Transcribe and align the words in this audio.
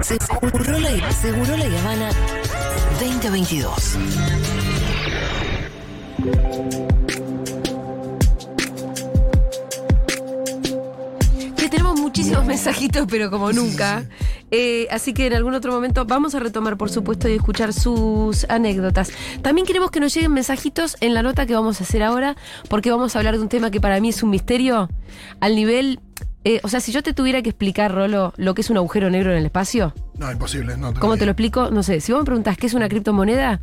Seguro 0.00 0.78
la, 0.78 1.12
Seguro 1.12 1.56
la 1.56 1.64
Habana 1.80 2.10
2022. 3.00 3.96
Que 11.56 11.68
tenemos 11.68 11.98
muchísimos 11.98 12.44
mensajitos, 12.44 13.08
pero 13.10 13.28
como 13.28 13.52
nunca. 13.52 14.04
Eh, 14.52 14.86
así 14.92 15.12
que 15.12 15.26
en 15.26 15.34
algún 15.34 15.54
otro 15.54 15.72
momento 15.72 16.04
vamos 16.04 16.36
a 16.36 16.38
retomar, 16.38 16.76
por 16.76 16.90
supuesto, 16.90 17.28
y 17.28 17.32
escuchar 17.32 17.72
sus 17.72 18.48
anécdotas. 18.48 19.10
También 19.42 19.66
queremos 19.66 19.90
que 19.90 19.98
nos 19.98 20.14
lleguen 20.14 20.32
mensajitos 20.32 20.96
en 21.00 21.12
la 21.12 21.24
nota 21.24 21.44
que 21.44 21.54
vamos 21.54 21.80
a 21.80 21.84
hacer 21.84 22.04
ahora, 22.04 22.36
porque 22.68 22.92
vamos 22.92 23.16
a 23.16 23.18
hablar 23.18 23.34
de 23.34 23.42
un 23.42 23.48
tema 23.48 23.72
que 23.72 23.80
para 23.80 24.00
mí 24.00 24.10
es 24.10 24.22
un 24.22 24.30
misterio 24.30 24.88
al 25.40 25.56
nivel. 25.56 25.98
Eh, 26.44 26.60
o 26.62 26.68
sea, 26.68 26.80
si 26.80 26.92
yo 26.92 27.02
te 27.02 27.12
tuviera 27.12 27.42
que 27.42 27.50
explicar, 27.50 27.92
Rolo, 27.92 28.32
lo 28.36 28.54
que 28.54 28.60
es 28.62 28.70
un 28.70 28.76
agujero 28.76 29.10
negro 29.10 29.32
en 29.32 29.38
el 29.38 29.46
espacio, 29.46 29.92
No, 30.18 30.30
imposible. 30.30 30.76
No, 30.76 30.94
¿cómo 30.94 31.16
te 31.16 31.24
lo 31.24 31.32
explico? 31.32 31.70
No 31.70 31.82
sé, 31.82 32.00
si 32.00 32.12
vos 32.12 32.22
me 32.22 32.26
preguntás 32.26 32.56
qué 32.56 32.66
es 32.66 32.74
una 32.74 32.88
criptomoneda, 32.88 33.60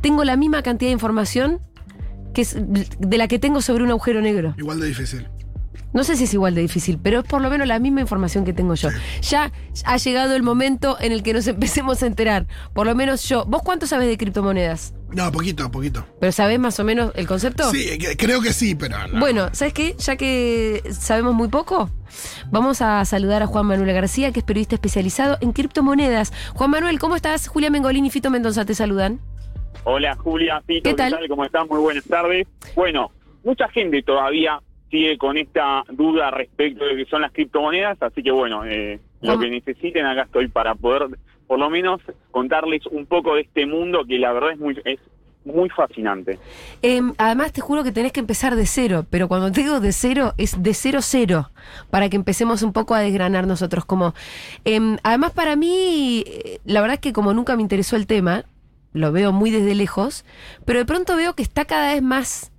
tengo 0.00 0.24
la 0.24 0.36
misma 0.36 0.62
cantidad 0.62 0.88
de 0.88 0.94
información 0.94 1.60
que 2.34 2.42
es 2.42 2.56
de 2.58 3.18
la 3.18 3.28
que 3.28 3.38
tengo 3.38 3.62
sobre 3.62 3.84
un 3.84 3.90
agujero 3.90 4.20
negro. 4.20 4.54
Igual 4.58 4.80
de 4.80 4.88
difícil. 4.88 5.28
No 5.94 6.04
sé 6.04 6.16
si 6.16 6.24
es 6.24 6.34
igual 6.34 6.54
de 6.56 6.60
difícil, 6.60 6.98
pero 7.02 7.20
es 7.20 7.24
por 7.26 7.40
lo 7.40 7.48
menos 7.48 7.66
la 7.68 7.78
misma 7.78 8.00
información 8.00 8.44
que 8.44 8.52
tengo 8.52 8.74
yo. 8.74 8.90
Ya 9.22 9.52
ha 9.86 9.96
llegado 9.96 10.34
el 10.34 10.42
momento 10.42 10.96
en 11.00 11.12
el 11.12 11.22
que 11.22 11.32
nos 11.32 11.46
empecemos 11.54 12.02
a 12.02 12.06
enterar. 12.06 12.46
Por 12.74 12.86
lo 12.86 12.94
menos 12.94 13.26
yo. 13.28 13.44
¿Vos 13.46 13.62
cuánto 13.62 13.86
sabés 13.86 14.08
de 14.08 14.18
criptomonedas? 14.18 14.92
No, 15.12 15.30
poquito, 15.30 15.70
poquito. 15.70 16.04
¿Pero 16.18 16.32
sabés 16.32 16.58
más 16.58 16.80
o 16.80 16.84
menos 16.84 17.12
el 17.14 17.28
concepto? 17.28 17.70
Sí, 17.70 17.96
que- 17.98 18.16
creo 18.16 18.40
que 18.40 18.52
sí, 18.52 18.74
pero 18.74 19.06
no. 19.06 19.20
Bueno, 19.20 19.48
¿sabes 19.52 19.72
qué? 19.72 19.94
Ya 19.98 20.16
que 20.16 20.82
sabemos 20.90 21.32
muy 21.34 21.46
poco, 21.46 21.88
vamos 22.50 22.82
a 22.82 23.04
saludar 23.04 23.40
a 23.44 23.46
Juan 23.46 23.64
Manuel 23.66 23.92
García, 23.94 24.32
que 24.32 24.40
es 24.40 24.44
periodista 24.44 24.74
especializado 24.74 25.38
en 25.40 25.52
criptomonedas. 25.52 26.32
Juan 26.54 26.70
Manuel, 26.70 26.98
¿cómo 26.98 27.14
estás? 27.14 27.46
Julia 27.46 27.70
Mengolini 27.70 28.08
y 28.08 28.10
Fito 28.10 28.28
Mendoza 28.30 28.64
te 28.64 28.74
saludan. 28.74 29.20
Hola 29.84 30.16
Julia, 30.16 30.60
Fito, 30.66 30.90
¿Qué 30.90 30.94
tal? 30.94 31.16
¿Cómo 31.28 31.44
estás? 31.44 31.68
Muy 31.70 31.78
buenas 31.78 32.04
tardes. 32.04 32.48
Bueno, 32.74 33.12
mucha 33.44 33.68
gente 33.68 34.02
todavía 34.02 34.58
sigue 34.94 35.18
con 35.18 35.36
esta 35.36 35.82
duda 35.90 36.30
respecto 36.30 36.84
de 36.84 36.94
qué 36.94 37.04
son 37.06 37.22
las 37.22 37.32
criptomonedas, 37.32 38.00
así 38.00 38.22
que 38.22 38.30
bueno, 38.30 38.64
eh, 38.64 39.00
lo 39.22 39.40
que 39.40 39.50
necesiten 39.50 40.06
acá 40.06 40.22
estoy 40.22 40.46
para 40.46 40.76
poder 40.76 41.08
por 41.48 41.58
lo 41.58 41.68
menos 41.68 42.00
contarles 42.30 42.86
un 42.86 43.04
poco 43.04 43.34
de 43.34 43.40
este 43.40 43.66
mundo 43.66 44.04
que 44.06 44.18
la 44.20 44.32
verdad 44.32 44.52
es 44.52 44.58
muy 44.60 44.80
es 44.84 45.00
muy 45.44 45.68
fascinante. 45.68 46.38
Em, 46.80 47.12
además, 47.18 47.52
te 47.52 47.60
juro 47.60 47.82
que 47.82 47.90
tenés 47.90 48.12
que 48.12 48.20
empezar 48.20 48.54
de 48.54 48.66
cero, 48.66 49.04
pero 49.10 49.26
cuando 49.26 49.50
te 49.50 49.62
digo 49.62 49.80
de 49.80 49.92
cero, 49.92 50.32
es 50.38 50.62
de 50.62 50.72
cero 50.74 51.00
cero, 51.02 51.50
para 51.90 52.08
que 52.08 52.16
empecemos 52.16 52.62
un 52.62 52.72
poco 52.72 52.94
a 52.94 53.00
desgranar 53.00 53.48
nosotros. 53.48 53.84
Como, 53.84 54.14
em, 54.64 54.96
además, 55.02 55.32
para 55.32 55.56
mí, 55.56 56.24
eh, 56.26 56.60
la 56.64 56.80
verdad 56.80 56.94
es 56.94 57.00
que 57.00 57.12
como 57.12 57.34
nunca 57.34 57.56
me 57.56 57.62
interesó 57.62 57.96
el 57.96 58.06
tema, 58.06 58.44
lo 58.94 59.10
veo 59.10 59.32
muy 59.32 59.50
desde 59.50 59.74
lejos, 59.74 60.24
pero 60.64 60.78
de 60.78 60.86
pronto 60.86 61.16
veo 61.16 61.34
que 61.34 61.42
está 61.42 61.64
cada 61.64 61.92
vez 61.92 62.02
más, 62.02 62.52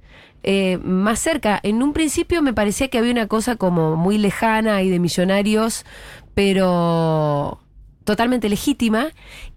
eh, 0.48 0.78
más 0.78 1.20
cerca. 1.20 1.60
En 1.64 1.82
un 1.82 1.92
principio 1.92 2.44
me 2.44 2.54
parecía 2.54 2.88
que 2.88 3.00
había 3.00 3.12
una 3.12 3.28
cosa 3.28 3.56
como 3.56 3.96
muy 3.96 4.20
lejana 4.20 4.84
y 4.84 4.92
de 4.92 5.00
millonarios, 5.00 5.86
pero 6.36 7.60
totalmente 8.04 8.48
legítima. 8.48 9.08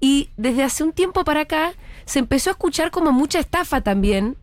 Y 0.00 0.31
desde 0.39 0.62
hace 0.62 0.83
un 0.84 0.92
tiempo 0.92 1.25
para 1.25 1.42
acá 1.42 1.72
se 2.06 2.20
empezó 2.20 2.48
a 2.48 2.53
escuchar 2.53 2.91
como 2.91 3.12
mucha 3.12 3.39
estafa 3.39 3.83
también 3.83 4.36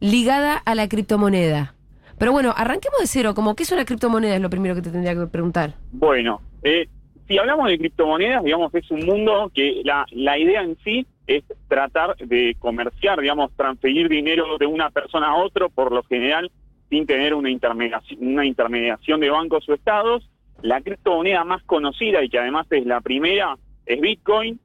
ligada 0.00 0.56
a 0.56 0.74
la 0.74 0.88
criptomoneda. 0.88 1.74
Pero 2.18 2.32
bueno, 2.32 2.54
arranquemos 2.56 2.98
de 2.98 3.06
cero, 3.06 3.34
como 3.34 3.54
qué 3.54 3.64
es 3.64 3.72
una 3.72 3.84
criptomoneda 3.84 4.36
es 4.36 4.40
lo 4.40 4.48
primero 4.48 4.74
que 4.74 4.80
te 4.80 4.90
tendría 4.90 5.14
que 5.14 5.26
preguntar. 5.26 5.74
Bueno, 5.92 6.40
eh, 6.62 6.88
si 7.28 7.36
hablamos 7.36 7.68
de 7.68 7.76
criptomonedas, 7.76 8.42
digamos, 8.42 8.74
es 8.74 8.90
un 8.90 9.04
mundo 9.04 9.50
que 9.54 9.82
la, 9.84 10.06
la 10.12 10.38
idea 10.38 10.62
en 10.62 10.78
sí 10.82 11.06
es 11.26 11.44
tratar 11.68 12.16
de 12.16 12.56
comerciar, 12.58 13.20
digamos, 13.20 13.52
transferir 13.56 14.08
dinero 14.08 14.58
de 14.58 14.66
una 14.66 14.90
persona 14.90 15.28
a 15.28 15.36
otro, 15.36 15.68
por 15.70 15.92
lo 15.92 16.02
general, 16.04 16.50
sin 16.88 17.06
tener 17.06 17.34
una 17.34 17.50
intermediación, 17.50 18.18
una 18.26 18.44
intermediación 18.44 19.20
de 19.20 19.30
bancos 19.30 19.68
o 19.68 19.74
estados. 19.74 20.28
La 20.62 20.80
criptomoneda 20.80 21.44
más 21.44 21.62
conocida 21.64 22.22
y 22.22 22.28
que 22.28 22.38
además 22.38 22.66
es 22.70 22.86
la 22.86 23.00
primera 23.00 23.56
es 23.84 24.00
Bitcoin. 24.00 24.58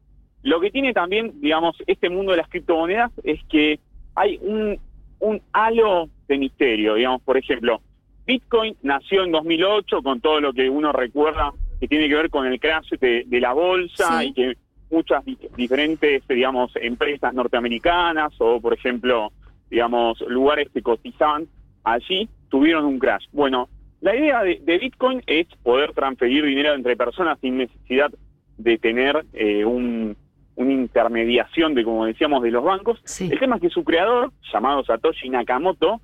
Lo 0.43 0.59
que 0.59 0.71
tiene 0.71 0.93
también, 0.93 1.33
digamos, 1.41 1.75
este 1.87 2.09
mundo 2.09 2.31
de 2.31 2.37
las 2.37 2.49
criptomonedas 2.49 3.11
es 3.23 3.39
que 3.49 3.79
hay 4.15 4.39
un, 4.41 4.79
un 5.19 5.41
halo 5.53 6.09
de 6.27 6.37
misterio, 6.37 6.95
digamos, 6.95 7.21
por 7.23 7.37
ejemplo, 7.37 7.81
Bitcoin 8.25 8.75
nació 8.83 9.23
en 9.23 9.31
2008 9.31 10.01
con 10.03 10.21
todo 10.21 10.39
lo 10.39 10.53
que 10.53 10.69
uno 10.69 10.91
recuerda 10.91 11.51
que 11.79 11.87
tiene 11.87 12.07
que 12.07 12.15
ver 12.15 12.29
con 12.29 12.45
el 12.45 12.59
crash 12.59 12.91
de, 12.99 13.23
de 13.25 13.39
la 13.39 13.53
bolsa 13.53 14.21
Sí. 14.21 14.27
y 14.27 14.33
que 14.33 14.53
muchas 14.91 15.23
di- 15.25 15.37
diferentes, 15.55 16.27
digamos, 16.27 16.71
empresas 16.75 17.33
norteamericanas 17.33 18.33
o, 18.39 18.59
por 18.59 18.73
ejemplo, 18.73 19.31
digamos, 19.69 20.19
lugares 20.27 20.69
que 20.73 20.81
cotizaban 20.81 21.47
allí 21.83 22.29
tuvieron 22.49 22.85
un 22.85 22.99
crash. 22.99 23.25
Bueno, 23.31 23.69
la 24.01 24.15
idea 24.15 24.43
de, 24.43 24.59
de 24.61 24.77
Bitcoin 24.77 25.23
es 25.25 25.47
poder 25.63 25.93
transferir 25.93 26.43
dinero 26.45 26.73
entre 26.73 26.95
personas 26.97 27.39
sin 27.39 27.57
necesidad 27.57 28.11
de 28.57 28.77
tener 28.77 29.25
eh, 29.33 29.63
un, 29.63 30.15
una 30.55 30.73
intermediación 30.73 31.73
de, 31.73 31.83
como 31.83 32.05
decíamos, 32.05 32.43
de 32.43 32.51
los 32.51 32.63
bancos. 32.63 32.99
Sí. 33.05 33.29
El 33.31 33.39
tema 33.39 33.55
es 33.55 33.61
que 33.61 33.69
su 33.69 33.83
creador, 33.83 34.31
llamado 34.51 34.83
Satoshi 34.83 35.29
Nakamoto, 35.29 36.01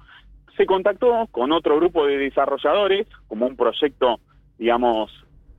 se 0.55 0.65
contactó 0.65 1.27
con 1.29 1.51
otro 1.51 1.75
grupo 1.75 2.07
de 2.07 2.17
desarrolladores, 2.17 3.07
como 3.27 3.45
un 3.45 3.55
proyecto, 3.55 4.19
digamos, 4.57 5.11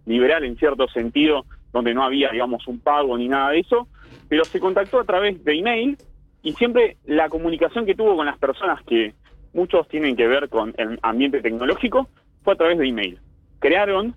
liberal 0.07 0.43
en 0.45 0.57
cierto 0.57 0.89
sentido, 0.89 1.45
donde 1.73 1.95
no 1.95 2.03
había, 2.03 2.31
digamos, 2.31 2.67
un 2.67 2.81
pago 2.81 3.17
ni 3.17 3.29
nada 3.29 3.51
de 3.51 3.61
eso, 3.61 3.89
pero 4.29 4.45
se 4.45 4.61
contactó 4.61 5.01
a 5.01 5.05
través 5.05 5.43
de 5.45 5.59
email 5.59 5.97
y 6.43 6.53
siempre 6.55 6.97
la 7.05 7.29
comunicación 7.29 7.87
que 7.87 7.95
tuvo 7.95 8.17
con 8.17 8.27
las 8.27 8.39
personas 8.39 8.83
que 8.85 9.15
muchos 9.53 9.89
tienen 9.89 10.17
que 10.17 10.27
ver 10.27 10.49
con 10.49 10.75
el 10.79 10.99
ambiente 11.03 11.41
tecnológico 11.41 12.09
fue 12.43 12.55
a 12.55 12.57
través 12.57 12.79
de 12.79 12.89
email. 12.89 13.19
Crearon 13.59 14.15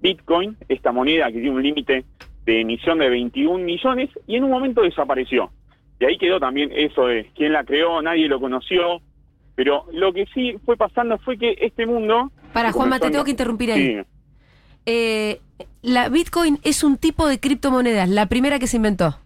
Bitcoin, 0.00 0.56
esta 0.68 0.92
moneda 0.92 1.26
que 1.26 1.40
tiene 1.40 1.50
un 1.50 1.62
límite 1.62 2.04
de 2.44 2.60
emisión 2.60 2.98
de 2.98 3.08
21 3.08 3.64
millones, 3.64 4.10
y 4.26 4.36
en 4.36 4.44
un 4.44 4.50
momento 4.50 4.82
desapareció. 4.82 5.50
Y 5.98 6.04
ahí 6.04 6.18
quedó 6.18 6.38
también 6.38 6.70
eso 6.72 7.06
de 7.06 7.30
quién 7.34 7.52
la 7.52 7.64
creó, 7.64 8.02
nadie 8.02 8.28
lo 8.28 8.38
conoció, 8.38 9.00
pero 9.54 9.86
lo 9.92 10.12
que 10.12 10.26
sí 10.34 10.56
fue 10.64 10.76
pasando 10.76 11.16
fue 11.18 11.38
que 11.38 11.56
este 11.60 11.86
mundo... 11.86 12.30
Para, 12.52 12.72
Juanma, 12.72 13.00
te 13.00 13.10
tengo 13.10 13.24
que 13.24 13.30
interrumpir 13.30 13.72
ahí. 13.72 13.94
Sí, 13.94 14.00
Eh, 14.86 15.40
la 15.82 16.08
Bitcoin 16.08 16.58
es 16.62 16.82
un 16.84 16.96
tipo 16.96 17.26
de 17.28 17.38
criptomonedas, 17.40 18.08
la 18.08 18.26
primera 18.26 18.58
que 18.58 18.66
se 18.66 18.76
inventó. 18.76 19.18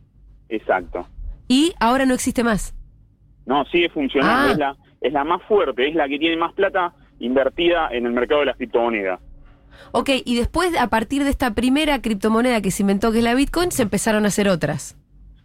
exacto. 0.48 1.06
Y 1.50 1.72
ahora 1.80 2.04
no 2.04 2.12
existe 2.14 2.44
más. 2.44 2.74
No, 3.46 3.64
sigue 3.66 3.88
funcionando, 3.88 4.48
Ah. 4.48 4.52
es, 4.52 4.58
la, 4.58 4.76
es 5.00 5.12
la 5.14 5.24
más 5.24 5.42
fuerte, 5.44 5.88
es 5.88 5.94
la 5.94 6.06
que 6.08 6.18
tiene 6.18 6.36
más 6.36 6.52
plata 6.52 6.92
invertida 7.20 7.88
en 7.90 8.04
el 8.06 8.12
mercado 8.12 8.40
de 8.40 8.46
las 8.46 8.56
criptomonedas. 8.56 9.18
Ok, 9.92 10.10
y 10.24 10.36
después, 10.36 10.76
a 10.78 10.88
partir 10.88 11.24
de 11.24 11.30
esta 11.30 11.54
primera 11.54 12.02
criptomoneda 12.02 12.60
que 12.60 12.70
se 12.70 12.82
inventó, 12.82 13.12
que 13.12 13.18
es 13.18 13.24
la 13.24 13.34
Bitcoin, 13.34 13.70
se 13.72 13.82
empezaron 13.82 14.24
a 14.24 14.28
hacer 14.28 14.48
otras. 14.48 14.96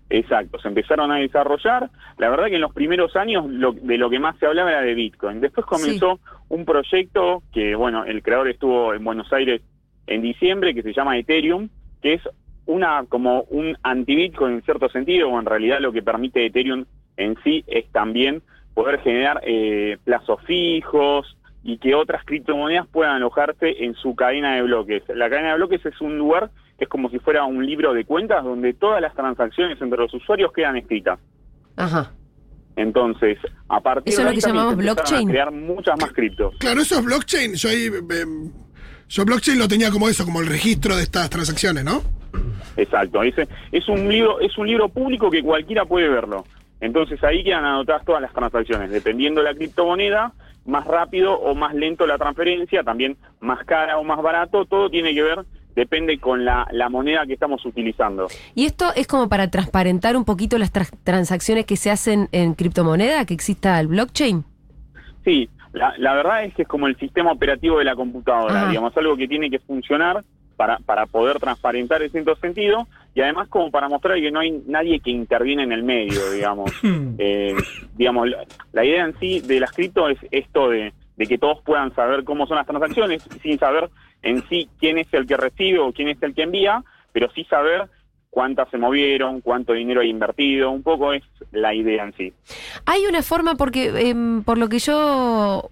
Exacto, 0.10 0.60
se 0.60 0.68
empezaron 0.68 1.12
a 1.12 1.16
desarrollar. 1.18 1.90
La 2.18 2.30
verdad 2.30 2.48
que 2.48 2.56
en 2.56 2.62
los 2.62 2.74
primeros 2.74 3.16
años 3.16 3.46
lo- 3.48 3.72
de 3.72 3.98
lo 3.98 4.10
que 4.10 4.20
más 4.20 4.38
se 4.40 4.46
hablaba 4.46 4.72
era 4.72 4.82
de 4.82 4.94
Bitcoin. 4.94 5.40
Después 5.40 5.66
comenzó 5.66 6.20
un 6.50 6.66
proyecto 6.66 7.42
que, 7.54 7.76
bueno, 7.76 8.04
el 8.06 8.22
creador 8.22 8.50
estuvo 8.50 8.94
en 8.94 9.04
Buenos 9.04 9.32
Aires 9.32 9.62
en 10.08 10.22
diciembre, 10.22 10.74
que 10.74 10.84
se 10.84 10.94
llama 10.94 11.18
Ethereum, 11.18 11.70
que 12.02 12.14
es 12.14 12.22
una 12.66 13.06
como 13.10 13.42
un 13.50 13.78
anti-Bitcoin 13.84 14.54
en 14.56 14.62
cierto 14.64 14.90
sentido, 14.90 15.30
o 15.30 15.40
en 15.40 15.46
realidad 15.46 15.80
lo 15.80 15.92
que 15.92 16.02
permite 16.02 16.46
Ethereum 16.46 16.86
en 17.18 17.36
sí 17.44 17.64
es 17.68 17.86
también 17.92 18.42
poder 18.74 19.00
generar 19.02 19.42
eh, 19.46 19.98
plazos 20.04 20.42
fijos 20.46 21.38
y 21.64 21.78
que 21.78 21.96
otras 21.96 22.26
criptomonedas 22.26 22.88
puedan 22.88 23.16
alojarse 23.16 23.84
en 23.84 23.94
su 23.96 24.16
cadena 24.16 24.56
de 24.56 24.64
bloques. 24.64 25.04
La 25.10 25.30
cadena 25.30 25.50
de 25.52 25.56
bloques 25.58 25.86
es 25.86 26.02
un 26.02 26.18
lugar 26.18 26.50
que 26.78 26.86
es 26.86 26.90
como 26.90 27.10
si 27.10 27.20
fuera 27.20 27.46
un 27.46 27.66
libro 27.66 27.94
de 27.94 28.04
cuentas 28.04 28.44
donde 28.44 28.74
todas 28.74 29.02
las 29.02 29.14
transacciones 29.14 29.80
entre 29.82 30.00
los 30.00 30.14
usuarios 30.14 30.52
quedan 30.54 30.76
escritas. 30.78 31.20
Ajá. 31.78 32.12
Entonces, 32.76 33.38
a 33.70 33.80
partir 33.82 34.14
Eso 34.14 34.22
es 34.22 34.24
de 34.24 34.24
lo 34.24 34.30
ahí 34.32 34.36
que 34.36 34.48
llamamos 34.48 34.78
blockchain. 34.78 35.30
crear 35.30 35.52
muchas 35.52 36.00
más 36.02 36.12
criptos. 36.12 36.56
Claro, 36.58 36.82
eso 36.82 37.00
es 37.00 37.06
blockchain. 37.06 37.54
Yo 37.54 37.70
ahí. 37.70 37.86
em, 37.86 38.52
yo 39.14 39.26
blockchain 39.26 39.60
lo 39.60 39.68
tenía 39.68 39.92
como 39.92 40.10
eso, 40.10 40.26
como 40.26 40.42
el 40.42 40.48
registro 40.48 40.96
de 40.96 41.04
estas 41.04 41.30
transacciones, 41.30 41.84
¿no? 41.84 42.02
Exacto, 42.76 43.22
ese 43.22 43.48
es 43.72 43.88
un 43.88 44.10
libro 44.10 44.40
es 44.40 44.58
un 44.58 44.66
libro 44.66 44.90
público 44.90 45.30
que 45.30 45.44
cualquiera 45.44 45.86
puede 45.86 46.10
verlo. 46.10 46.46
Entonces 46.82 47.24
ahí 47.24 47.44
quedan 47.44 47.64
anotadas 47.64 48.04
todas 48.06 48.24
las 48.24 48.34
transacciones, 48.34 48.90
dependiendo 48.90 49.42
de 49.42 49.52
la 49.52 49.56
criptomoneda, 49.56 50.34
más 50.66 50.88
rápido 50.88 51.34
o 51.34 51.54
más 51.54 51.76
lento 51.76 52.08
la 52.08 52.18
transferencia, 52.18 52.84
también 52.84 53.16
más 53.40 53.64
cara 53.66 54.00
o 54.00 54.04
más 54.04 54.20
barato, 54.24 54.66
todo 54.66 54.90
tiene 54.90 55.14
que 55.14 55.22
ver, 55.22 55.46
depende 55.76 56.18
con 56.18 56.44
la, 56.44 56.68
la 56.72 56.90
moneda 56.90 57.28
que 57.28 57.34
estamos 57.34 57.64
utilizando. 57.68 58.28
Y 58.56 58.66
esto 58.66 58.94
es 58.96 59.06
como 59.06 59.30
para 59.30 59.52
transparentar 59.52 60.18
un 60.18 60.26
poquito 60.26 60.58
las 60.58 60.72
transacciones 60.72 61.68
que 61.68 61.78
se 61.78 61.92
hacen 61.92 62.30
en 62.32 62.56
criptomoneda, 62.56 63.26
que 63.26 63.36
exista 63.36 63.80
el 63.80 63.88
blockchain. 63.88 64.44
Sí, 65.24 65.50
la, 65.74 65.94
la 65.98 66.14
verdad 66.14 66.46
es 66.46 66.54
que 66.54 66.62
es 66.62 66.68
como 66.68 66.88
el 66.88 66.96
sistema 66.98 67.32
operativo 67.32 67.80
de 67.80 67.86
la 67.86 67.96
computadora, 67.96 68.62
Ajá. 68.62 68.70
digamos, 68.70 68.96
algo 68.96 69.18
que 69.18 69.28
tiene 69.28 69.50
que 69.50 69.60
funcionar 69.60 70.24
para, 70.56 70.78
para 70.78 71.08
poder 71.08 71.40
transparentar 71.40 72.02
en 72.04 72.12
cierto 72.12 72.36
sentido 72.36 72.88
y 73.16 73.22
además 73.22 73.48
como 73.50 73.72
para 73.72 73.90
mostrar 73.90 74.20
que 74.20 74.32
no 74.32 74.40
hay 74.40 74.64
nadie 74.68 75.00
que 75.00 75.10
interviene 75.10 75.64
en 75.64 75.72
el 75.72 75.84
medio, 75.84 76.32
digamos. 76.32 76.72
Eh, 77.20 77.54
digamos, 77.96 78.28
la, 78.28 78.44
la 78.72 78.84
idea 78.84 79.06
en 79.06 79.18
sí 79.20 79.40
de 79.40 79.60
las 79.60 79.72
cripto 79.72 80.10
es 80.10 80.18
esto 80.32 80.70
de, 80.70 80.94
de 81.16 81.28
que 81.28 81.38
todos 81.38 81.62
puedan 81.62 81.94
saber 81.94 82.24
cómo 82.24 82.48
son 82.48 82.58
las 82.58 82.66
transacciones 82.66 83.24
sin 83.42 83.60
saber 83.60 83.90
en 84.24 84.44
sí 84.50 84.68
quién 84.80 84.98
es 84.98 85.08
el 85.14 85.28
que 85.28 85.38
recibe 85.38 85.80
o 85.80 85.94
quién 85.94 86.08
es 86.08 86.22
el 86.24 86.34
que 86.34 86.44
envía, 86.44 86.84
pero 87.12 87.30
sí 87.32 87.44
saber 87.46 87.88
cuántas 88.34 88.68
se 88.72 88.78
movieron, 88.80 89.42
cuánto 89.42 89.74
dinero 89.74 90.02
hay 90.02 90.10
invertido, 90.10 90.72
un 90.72 90.82
poco 90.82 91.14
es 91.14 91.22
la 91.52 91.74
idea 91.76 92.04
en 92.04 92.14
sí. 92.18 92.34
Hay 92.86 93.06
una 93.06 93.22
forma, 93.22 93.54
porque 93.56 94.10
em, 94.10 94.42
por 94.44 94.58
lo 94.58 94.70
que 94.70 94.80
yo 94.80 95.70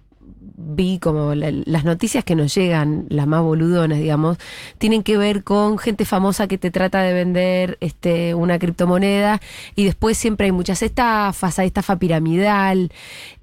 vi 0.64 1.00
como 1.00 1.34
la- 1.34 1.50
las 1.50 1.84
noticias 1.84 2.22
que 2.24 2.36
nos 2.36 2.54
llegan, 2.54 3.06
las 3.08 3.26
más 3.26 3.42
boludonas, 3.42 3.98
digamos, 3.98 4.38
tienen 4.78 5.02
que 5.02 5.16
ver 5.18 5.42
con 5.42 5.76
gente 5.76 6.04
famosa 6.04 6.46
que 6.46 6.56
te 6.56 6.70
trata 6.70 7.02
de 7.02 7.12
vender 7.12 7.78
este 7.80 8.34
una 8.36 8.60
criptomoneda 8.60 9.40
y 9.74 9.84
después 9.84 10.16
siempre 10.16 10.46
hay 10.46 10.52
muchas 10.52 10.82
estafas, 10.82 11.58
hay 11.58 11.66
estafa 11.66 11.96
piramidal. 11.96 12.92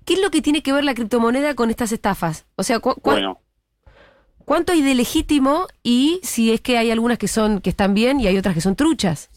¿Qué 0.06 0.14
es 0.14 0.22
lo 0.22 0.32
que 0.32 0.42
tiene 0.42 0.62
que 0.64 0.72
ver 0.72 0.86
la 0.86 0.94
criptomoneda 0.94 1.56
con 1.56 1.70
estas 1.70 1.92
estafas? 1.92 2.46
O 2.56 2.64
sea, 2.64 2.80
cu- 2.80 2.96
cu- 2.96 3.12
Bueno, 3.12 3.38
¿cuánto 4.50 4.72
hay 4.72 4.82
de 4.82 4.96
legítimo 4.96 5.68
y 5.84 6.20
si 6.24 6.52
es 6.52 6.60
que 6.60 6.80
hay 6.80 6.90
algunas 6.90 7.20
que 7.20 7.28
son 7.28 7.62
que 7.62 7.70
están 7.70 7.94
bien 7.94 8.20
y 8.20 8.26
hay 8.26 8.36
otras 8.36 8.56
que 8.56 8.62
son 8.62 8.76
truchas? 8.76 9.30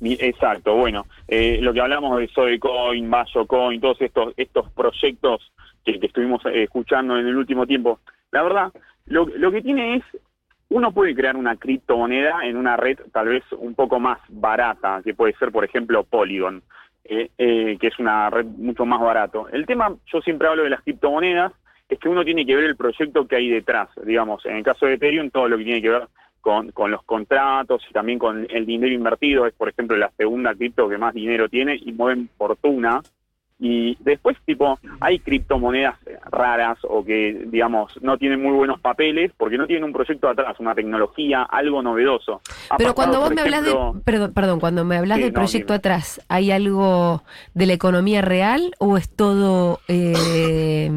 Exacto, 0.00 0.74
bueno, 0.76 1.04
eh, 1.28 1.58
lo 1.60 1.74
que 1.74 1.82
hablamos 1.82 2.18
de 2.18 2.26
Soycoin, 2.28 3.10
Coin, 3.46 3.80
todos 3.82 4.00
estos 4.00 4.32
estos 4.38 4.70
proyectos 4.72 5.52
que, 5.84 5.98
estuvimos 6.00 6.40
eh, 6.46 6.62
escuchando 6.62 7.18
en 7.18 7.26
el 7.26 7.36
último 7.36 7.66
tiempo, 7.66 8.00
la 8.32 8.42
verdad, 8.42 8.72
lo, 9.04 9.26
lo 9.26 9.52
que 9.52 9.60
tiene 9.60 9.96
es, 9.96 10.04
uno 10.70 10.90
puede 10.90 11.14
crear 11.14 11.36
una 11.36 11.56
criptomoneda 11.56 12.46
en 12.46 12.56
una 12.56 12.78
red 12.78 12.98
tal 13.12 13.28
vez 13.28 13.44
un 13.58 13.74
poco 13.74 14.00
más 14.00 14.20
barata, 14.30 15.02
que 15.04 15.12
puede 15.12 15.34
ser, 15.34 15.52
por 15.52 15.66
ejemplo, 15.66 16.02
Polygon, 16.04 16.62
eh, 17.04 17.28
que 17.36 17.86
es 17.86 17.98
una 17.98 18.30
red 18.30 18.46
mucho 18.46 18.86
más 18.86 19.02
barato. 19.02 19.50
El 19.50 19.66
tema, 19.66 19.94
yo 20.10 20.22
siempre 20.22 20.48
hablo 20.48 20.62
de 20.62 20.70
las 20.70 20.80
criptomonedas, 20.80 21.52
es 21.88 21.98
que 21.98 22.08
uno 22.08 22.24
tiene 22.24 22.44
que 22.44 22.56
ver 22.56 22.64
el 22.64 22.76
proyecto 22.76 23.26
que 23.26 23.36
hay 23.36 23.48
detrás, 23.48 23.88
digamos, 24.04 24.44
en 24.46 24.56
el 24.56 24.62
caso 24.64 24.86
de 24.86 24.94
Ethereum, 24.94 25.30
todo 25.30 25.48
lo 25.48 25.58
que 25.58 25.64
tiene 25.64 25.82
que 25.82 25.90
ver 25.90 26.08
con, 26.40 26.70
con 26.70 26.90
los 26.90 27.02
contratos 27.02 27.82
y 27.88 27.92
también 27.92 28.18
con 28.18 28.46
el 28.48 28.66
dinero 28.66 28.92
invertido. 28.92 29.46
Es, 29.46 29.54
por 29.54 29.68
ejemplo, 29.68 29.96
la 29.96 30.10
segunda 30.16 30.54
cripto 30.54 30.88
que 30.88 30.98
más 30.98 31.14
dinero 31.14 31.48
tiene 31.48 31.76
y 31.76 31.92
mueven 31.92 32.28
fortuna. 32.36 33.02
Y 33.58 33.96
después, 34.00 34.36
tipo, 34.44 34.78
hay 35.00 35.18
criptomonedas 35.18 35.96
raras 36.30 36.78
o 36.82 37.02
que, 37.02 37.46
digamos, 37.46 37.90
no 38.02 38.18
tienen 38.18 38.42
muy 38.42 38.52
buenos 38.52 38.78
papeles 38.80 39.32
porque 39.36 39.56
no 39.56 39.66
tienen 39.66 39.84
un 39.84 39.92
proyecto 39.92 40.28
atrás, 40.28 40.60
una 40.60 40.74
tecnología, 40.74 41.42
algo 41.42 41.82
novedoso. 41.82 42.42
Ha 42.68 42.76
Pero 42.76 42.94
cuando 42.94 43.18
vos 43.18 43.34
me 43.34 43.40
hablas 43.40 43.64
de, 43.64 43.74
perdón, 44.04 44.34
perdón, 44.34 44.60
cuando 44.60 44.84
me 44.84 44.98
hablas 44.98 45.16
Sí, 45.16 45.24
del 45.24 45.32
proyecto 45.32 45.72
atrás, 45.72 46.20
¿hay 46.28 46.50
algo 46.50 47.22
de 47.54 47.66
la 47.66 47.72
economía 47.72 48.20
real 48.20 48.72
o 48.78 48.98
es 48.98 49.08
todo, 49.08 49.80
eh, 49.88 50.90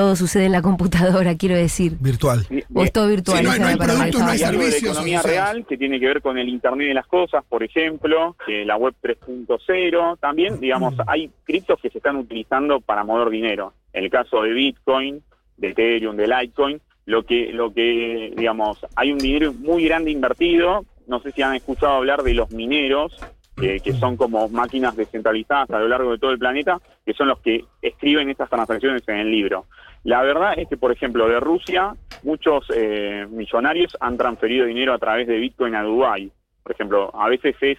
todo 0.00 0.16
sucede 0.16 0.46
en 0.46 0.52
la 0.52 0.62
computadora, 0.62 1.36
quiero 1.36 1.56
decir? 1.56 1.92
Virtual. 2.00 2.46
¿O 2.72 2.82
es 2.84 2.90
todo 2.90 3.06
virtual? 3.06 3.36
Sí, 3.36 3.44
no 3.44 3.50
hay- 3.50 3.60
no 3.60 3.66
hay 3.66 3.76
productos, 3.76 4.20
no 4.22 4.28
hay 4.28 4.38
de 4.38 4.78
economía 4.78 5.18
o 5.18 5.22
sea. 5.22 5.30
real 5.30 5.66
que 5.68 5.76
tiene 5.76 6.00
que 6.00 6.06
ver 6.06 6.22
con 6.22 6.38
el 6.38 6.48
Internet 6.48 6.88
de 6.88 6.94
las 6.94 7.06
cosas, 7.06 7.44
por 7.46 7.62
ejemplo, 7.62 8.34
la 8.46 8.76
web 8.78 8.94
3.0. 9.02 10.16
También, 10.18 10.58
digamos, 10.58 10.94
hay 11.06 11.30
criptos 11.44 11.78
que 11.82 11.90
se 11.90 11.98
están 11.98 12.16
utilizando 12.16 12.80
para 12.80 13.04
mover 13.04 13.28
dinero. 13.28 13.74
En 13.92 14.04
el 14.04 14.10
caso 14.10 14.40
de 14.42 14.52
Bitcoin, 14.52 15.22
de 15.58 15.68
Ethereum, 15.68 16.16
de 16.16 16.26
Litecoin, 16.28 16.80
lo 17.04 17.26
que, 17.26 17.52
lo 17.52 17.70
que, 17.74 18.32
digamos, 18.34 18.78
hay 18.96 19.12
un 19.12 19.18
dinero 19.18 19.52
muy 19.52 19.84
grande 19.84 20.10
invertido. 20.10 20.86
No 21.08 21.20
sé 21.20 21.30
si 21.32 21.42
han 21.42 21.54
escuchado 21.56 21.92
hablar 21.92 22.22
de 22.22 22.32
los 22.32 22.50
mineros, 22.52 23.14
que, 23.54 23.80
que 23.80 23.92
son 23.92 24.16
como 24.16 24.48
máquinas 24.48 24.96
descentralizadas 24.96 25.68
a 25.70 25.78
lo 25.80 25.88
largo 25.88 26.12
de 26.12 26.18
todo 26.18 26.30
el 26.30 26.38
planeta, 26.38 26.80
que 27.04 27.12
son 27.12 27.28
los 27.28 27.40
que 27.40 27.64
escriben 27.82 28.30
estas 28.30 28.48
transacciones 28.48 29.06
en 29.08 29.16
el 29.16 29.30
libro. 29.30 29.66
La 30.04 30.22
verdad 30.22 30.54
es 30.56 30.68
que, 30.68 30.76
por 30.76 30.92
ejemplo, 30.92 31.28
de 31.28 31.40
Rusia, 31.40 31.94
muchos 32.22 32.64
eh, 32.74 33.26
millonarios 33.30 33.96
han 34.00 34.16
transferido 34.16 34.66
dinero 34.66 34.94
a 34.94 34.98
través 34.98 35.26
de 35.26 35.36
Bitcoin 35.38 35.74
a 35.74 35.82
Dubái. 35.82 36.32
Por 36.62 36.72
ejemplo, 36.72 37.10
a 37.14 37.28
veces 37.28 37.54
es 37.60 37.78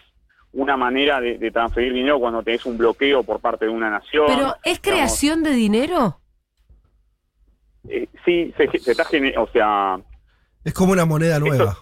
una 0.54 0.78
manera 0.78 1.20
de, 1.22 1.38
de 1.38 1.52
transferir 1.52 1.94
dinero 1.94 2.20
cuando 2.20 2.44
tenés 2.44 2.66
un 2.66 2.78
bloqueo 2.78 3.24
por 3.24 3.40
parte 3.40 3.66
de 3.66 3.72
una 3.72 3.90
nación. 3.90 4.26
Pero, 4.28 4.56
¿es 4.64 4.82
digamos. 4.82 4.82
creación 4.82 5.44
de 5.44 5.52
dinero? 5.52 6.20
Eh, 7.88 8.08
sí, 8.26 8.54
se, 8.58 8.68
se 8.80 8.92
está 8.92 9.06
o 9.40 9.48
sea, 9.48 10.00
Es 10.64 10.74
como 10.74 10.94
una 10.94 11.06
moneda 11.06 11.40
nueva. 11.40 11.78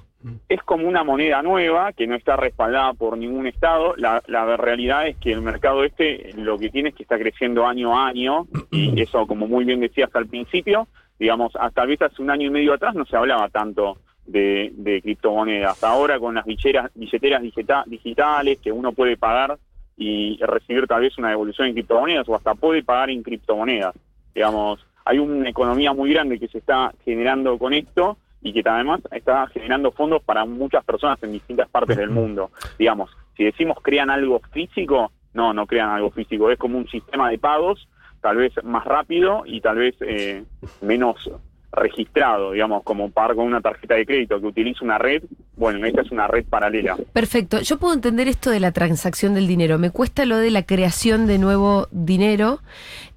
Es 0.49 0.61
como 0.63 0.87
una 0.87 1.03
moneda 1.03 1.41
nueva 1.41 1.93
que 1.93 2.05
no 2.07 2.15
está 2.15 2.35
respaldada 2.35 2.93
por 2.93 3.17
ningún 3.17 3.47
estado. 3.47 3.95
La, 3.95 4.21
la 4.27 4.57
realidad 4.57 5.07
es 5.07 5.15
que 5.17 5.31
el 5.31 5.41
mercado 5.41 5.83
este 5.83 6.33
lo 6.35 6.57
que 6.57 6.69
tiene 6.69 6.89
es 6.89 6.95
que 6.95 7.03
está 7.03 7.17
creciendo 7.17 7.65
año 7.65 7.97
a 7.97 8.07
año 8.07 8.47
y 8.71 9.01
eso, 9.01 9.25
como 9.27 9.47
muy 9.47 9.65
bien 9.65 9.79
decías 9.79 10.09
al 10.13 10.27
principio, 10.27 10.87
digamos, 11.17 11.53
hasta 11.55 11.85
vez 11.85 12.01
hace 12.01 12.21
un 12.21 12.29
año 12.31 12.47
y 12.47 12.51
medio 12.51 12.73
atrás 12.73 12.95
no 12.95 13.05
se 13.05 13.15
hablaba 13.15 13.49
tanto 13.49 13.97
de, 14.25 14.71
de 14.75 15.01
criptomonedas. 15.01 15.83
Ahora 15.83 16.19
con 16.19 16.35
las 16.35 16.45
billeteras, 16.45 16.91
billeteras 16.93 17.41
digita- 17.41 17.83
digitales 17.87 18.59
que 18.59 18.71
uno 18.71 18.91
puede 18.91 19.17
pagar 19.17 19.57
y 19.97 20.37
recibir 20.41 20.87
tal 20.87 21.01
vez 21.01 21.17
una 21.17 21.29
devolución 21.29 21.67
en 21.67 21.73
criptomonedas 21.73 22.27
o 22.29 22.35
hasta 22.35 22.55
puede 22.55 22.83
pagar 22.83 23.09
en 23.09 23.23
criptomonedas. 23.23 23.95
Digamos, 24.33 24.85
hay 25.03 25.19
una 25.19 25.49
economía 25.49 25.93
muy 25.93 26.11
grande 26.13 26.39
que 26.39 26.47
se 26.47 26.59
está 26.59 26.93
generando 27.03 27.57
con 27.57 27.73
esto 27.73 28.17
y 28.41 28.53
que 28.53 28.67
además 28.67 29.01
está 29.11 29.47
generando 29.47 29.91
fondos 29.91 30.23
para 30.23 30.45
muchas 30.45 30.83
personas 30.83 31.21
en 31.23 31.33
distintas 31.33 31.69
partes 31.69 31.97
del 31.97 32.09
mundo. 32.09 32.51
Digamos, 32.77 33.09
si 33.35 33.43
decimos 33.43 33.77
crean 33.81 34.09
algo 34.09 34.41
físico, 34.51 35.11
no, 35.33 35.53
no 35.53 35.65
crean 35.65 35.89
algo 35.89 36.11
físico, 36.11 36.49
es 36.49 36.57
como 36.57 36.77
un 36.77 36.87
sistema 36.87 37.29
de 37.29 37.37
pagos, 37.37 37.87
tal 38.21 38.37
vez 38.37 38.53
más 38.63 38.85
rápido 38.85 39.43
y 39.45 39.61
tal 39.61 39.77
vez 39.77 39.95
eh, 40.01 40.43
menos 40.81 41.29
registrado, 41.71 42.51
digamos, 42.51 42.83
como 42.83 43.11
pagar 43.11 43.35
con 43.35 43.45
una 43.45 43.61
tarjeta 43.61 43.95
de 43.95 44.05
crédito 44.05 44.39
que 44.39 44.47
utiliza 44.47 44.83
una 44.83 44.97
red, 44.97 45.23
bueno, 45.59 45.85
esta 45.85 46.01
es 46.01 46.11
una 46.11 46.25
red 46.27 46.45
paralela. 46.45 46.97
Perfecto. 47.11 47.59
Yo 47.59 47.77
puedo 47.77 47.93
entender 47.93 48.29
esto 48.29 48.49
de 48.49 48.61
la 48.61 48.71
transacción 48.71 49.33
del 49.33 49.45
dinero. 49.45 49.77
Me 49.77 49.91
cuesta 49.91 50.25
lo 50.25 50.37
de 50.37 50.51
la 50.51 50.63
creación 50.63 51.27
de 51.27 51.37
nuevo 51.37 51.89
dinero. 51.91 52.61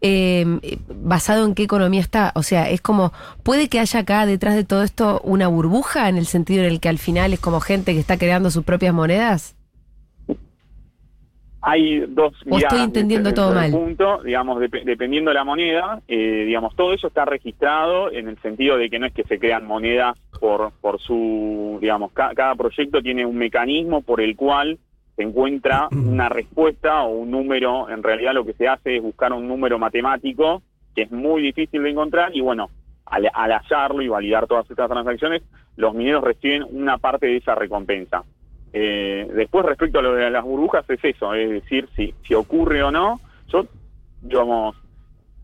eh, 0.01 0.45
¿Basado 0.89 1.47
en 1.47 1.55
qué 1.55 1.63
economía 1.63 2.01
está? 2.01 2.33
O 2.35 2.43
sea, 2.43 2.69
es 2.69 2.81
como, 2.81 3.13
¿puede 3.45 3.69
que 3.69 3.79
haya 3.79 4.01
acá 4.01 4.27
detrás 4.27 4.57
de 4.57 4.65
todo 4.65 4.83
esto 4.83 5.21
una 5.23 5.47
burbuja 5.47 6.09
en 6.09 6.17
el 6.17 6.27
sentido 6.27 6.65
en 6.65 6.71
el 6.71 6.81
que 6.81 6.89
al 6.89 6.99
final 6.99 7.33
es 7.33 7.39
como 7.39 7.61
gente 7.61 7.95
que 7.95 8.01
está 8.01 8.19
creando 8.19 8.51
sus 8.51 8.65
propias 8.65 8.93
monedas? 8.93 9.55
Hay 11.65 12.01
dos 12.09 12.33
¿O 12.33 12.37
estoy 12.39 12.53
miradas 12.57 12.85
entendiendo 12.85 13.31
desde- 13.31 13.37
todo 13.43 13.55
mal? 13.55 13.71
punto, 13.71 14.23
digamos, 14.25 14.61
dep- 14.61 14.83
dependiendo 14.85 15.31
de 15.31 15.35
la 15.35 15.45
moneda, 15.45 16.01
eh, 16.09 16.45
digamos, 16.47 16.75
todo 16.75 16.93
eso 16.93 17.07
está 17.07 17.25
registrado 17.25 18.11
en 18.11 18.27
el 18.29 18.37
sentido 18.43 18.77
de 18.77 18.91
que 18.91 18.99
no 18.99 19.07
es 19.07 19.13
que 19.13 19.23
se 19.25 19.39
crean 19.39 19.65
monedas 19.65 20.19
por, 20.41 20.73
por 20.81 21.01
su, 21.01 21.79
digamos, 21.81 22.11
ca- 22.13 22.33
cada 22.35 22.57
proyecto 22.57 23.01
tiene 23.01 23.25
un 23.25 23.37
mecanismo 23.37 24.03
por 24.03 24.21
el 24.21 24.35
cual 24.35 24.79
se 25.15 25.23
encuentra 25.23 25.89
una 25.93 26.29
respuesta 26.29 27.03
o 27.05 27.11
un 27.11 27.31
número, 27.31 27.89
en 27.91 28.03
realidad 28.03 28.33
lo 28.35 28.45
que 28.45 28.55
se 28.55 28.67
hace 28.67 28.97
es 28.97 29.03
buscar 29.03 29.33
un 29.33 29.47
número 29.47 29.79
matemático 29.79 30.63
que 30.97 31.03
es 31.03 31.13
muy 31.13 31.43
difícil 31.43 31.83
de 31.85 31.91
encontrar 31.91 32.35
y 32.35 32.41
bueno, 32.41 32.71
al, 33.07 33.31
al 33.33 33.53
hallarlo 33.53 34.03
y 34.03 34.09
validar 34.09 34.47
todas 34.47 34.69
estas 34.71 34.91
transacciones, 34.91 35.43
los 35.77 35.95
mineros 35.95 36.25
reciben 36.25 36.65
una 36.71 36.99
parte 36.99 37.27
de 37.27 37.37
esa 37.37 37.55
recompensa. 37.55 38.25
Eh, 38.73 39.29
después, 39.35 39.65
respecto 39.67 39.99
a 39.99 40.03
lo 40.03 40.15
de 40.15 40.31
las 40.31 40.45
burbujas, 40.45 40.89
es 40.89 41.05
eso, 41.05 41.35
es 41.35 41.51
decir, 41.51 41.89
si, 41.97 42.15
si 42.27 42.35
ocurre 42.35 42.83
o 42.83 42.91
no. 42.91 43.21
Yo, 43.49 43.67
digamos, 44.23 44.77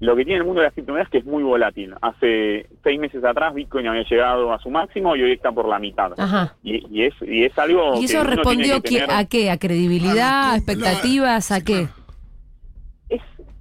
lo 0.00 0.14
que 0.14 0.24
tiene 0.24 0.38
el 0.38 0.44
mundo 0.46 0.60
de 0.60 0.66
las 0.68 0.74
criptomonedas 0.74 1.08
es 1.08 1.10
que 1.12 1.18
es 1.18 1.24
muy 1.24 1.42
volátil. 1.42 1.92
Hace 2.00 2.66
seis 2.84 2.98
meses 3.00 3.22
atrás 3.24 3.52
Bitcoin 3.52 3.86
había 3.88 4.04
llegado 4.04 4.52
a 4.52 4.58
su 4.60 4.70
máximo 4.70 5.16
y 5.16 5.22
hoy 5.24 5.32
está 5.32 5.50
por 5.52 5.68
la 5.68 5.78
mitad. 5.78 6.12
Ajá. 6.16 6.54
Y, 6.62 6.86
y 6.90 7.02
es, 7.04 7.14
y 7.20 7.44
es 7.44 7.58
algo 7.58 8.00
¿Y 8.00 8.04
eso 8.04 8.22
respondió 8.24 8.80
que 8.80 9.00
tener- 9.00 9.10
a 9.10 9.24
qué? 9.24 9.50
¿A 9.50 9.58
credibilidad? 9.58 10.16
Ah, 10.20 10.52
¿A 10.52 10.56
expectativas? 10.56 11.50
¿A 11.50 11.60
qué? 11.62 11.88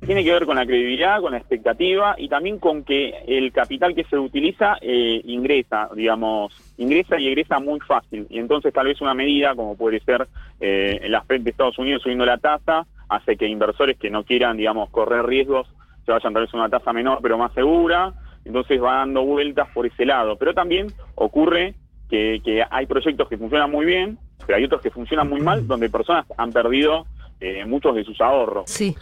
Tiene 0.08 0.24
que 0.24 0.32
ver 0.32 0.46
con 0.46 0.56
la 0.56 0.66
credibilidad, 0.66 1.20
con 1.20 1.34
la 1.34 1.38
expectativa 1.38 2.16
y 2.18 2.30
también 2.30 2.60
con 2.60 2.84
que 2.84 3.14
el 3.28 3.52
capital 3.52 3.94
que 3.94 4.06
se 4.06 4.18
utiliza 4.18 4.78
eh, 4.82 5.22
ingresa, 5.26 5.90
digamos, 5.94 6.54
ingresa 6.78 7.20
y 7.20 7.28
egresa 7.28 7.60
muy 7.60 7.82
fácil. 7.82 8.26
Y 8.30 8.40
entonces 8.40 8.74
tal 8.74 8.88
vez 8.88 9.02
una 9.02 9.14
medida, 9.14 9.54
como 9.54 9.76
puede 9.76 10.00
ser 10.00 10.28
eh, 10.62 11.06
la 11.10 11.22
Fed 11.24 11.42
de 11.42 11.50
Estados 11.50 11.78
Unidos 11.78 12.04
subiendo 12.04 12.26
la 12.26 12.38
tasa, 12.38 12.88
hace 13.10 13.36
que 13.36 13.48
inversores 13.48 13.98
que 13.98 14.10
no 14.10 14.24
quieran, 14.24 14.56
digamos, 14.56 14.90
correr 14.90 15.26
riesgos 15.26 15.68
se 16.06 16.14
vayan 16.14 16.34
tal 16.34 16.44
vez 16.44 16.54
a 16.54 16.58
una 16.58 16.70
tasa 16.70 16.94
menor 16.94 17.20
pero 17.22 17.38
más 17.38 17.54
segura. 17.54 18.14
Entonces 18.46 18.82
va 18.82 19.00
dando 19.00 19.26
vueltas 19.26 19.68
por 19.74 19.86
ese 19.86 20.06
lado. 20.06 20.38
Pero 20.38 20.54
también 20.54 20.88
ocurre 21.16 21.76
que, 22.10 22.40
que 22.46 22.64
hay 22.70 22.86
proyectos 22.86 23.28
que 23.28 23.38
funcionan 23.38 23.70
muy 23.70 23.86
bien, 23.86 24.18
pero 24.46 24.58
hay 24.58 24.64
otros 24.64 24.82
que 24.82 24.90
funcionan 24.90 25.28
muy 25.28 25.42
mal, 25.42 25.68
donde 25.68 25.90
personas 25.90 26.26
han 26.38 26.54
perdido 26.54 27.06
eh, 27.42 27.66
muchos 27.66 27.94
de 27.94 28.06
sus 28.06 28.22
ahorros. 28.22 28.70
Sí. 28.70 28.96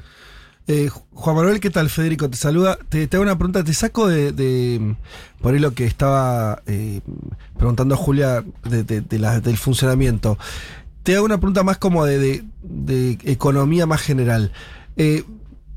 Eh, 0.67 0.89
Juan 1.13 1.35
Manuel, 1.35 1.59
¿qué 1.59 1.69
tal? 1.69 1.89
Federico, 1.89 2.29
te 2.29 2.37
saluda. 2.37 2.77
Te, 2.89 3.07
hago 3.11 3.21
una 3.21 3.37
pregunta, 3.37 3.63
te 3.63 3.73
saco 3.73 4.07
de, 4.07 4.95
por 5.41 5.53
ahí 5.53 5.59
lo 5.59 5.73
que 5.75 5.85
estaba 5.85 6.63
eh, 6.65 7.01
preguntando 7.57 7.95
Julia 7.95 8.43
de- 8.63 8.83
del 8.83 9.57
funcionamiento. 9.57 10.39
Te 11.03 11.15
hago 11.15 11.25
una 11.25 11.37
pregunta 11.37 11.63
más 11.63 11.77
como 11.77 12.05
de, 12.05 12.43
economía 13.25 13.85
más 13.85 14.01
general. 14.01 14.51
Eh, 14.97 15.23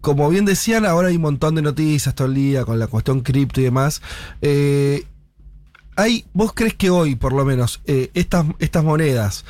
como 0.00 0.30
bien 0.30 0.46
decían, 0.46 0.86
ahora 0.86 1.08
hay 1.08 1.16
un 1.16 1.22
montón 1.22 1.54
de 1.56 1.62
noticias 1.62 2.14
todo 2.14 2.28
el 2.28 2.34
día 2.34 2.64
con 2.64 2.78
la 2.78 2.86
cuestión 2.86 3.20
cripto 3.20 3.60
y 3.60 3.64
demás. 3.64 4.00
Hay, 5.96 6.24
¿Vos 6.32 6.52
crees 6.54 6.74
que 6.74 6.88
hoy, 6.88 7.14
por 7.14 7.34
lo 7.34 7.44
menos, 7.44 7.82
estas, 7.84 8.46
estas 8.58 8.84
monedas 8.84 9.44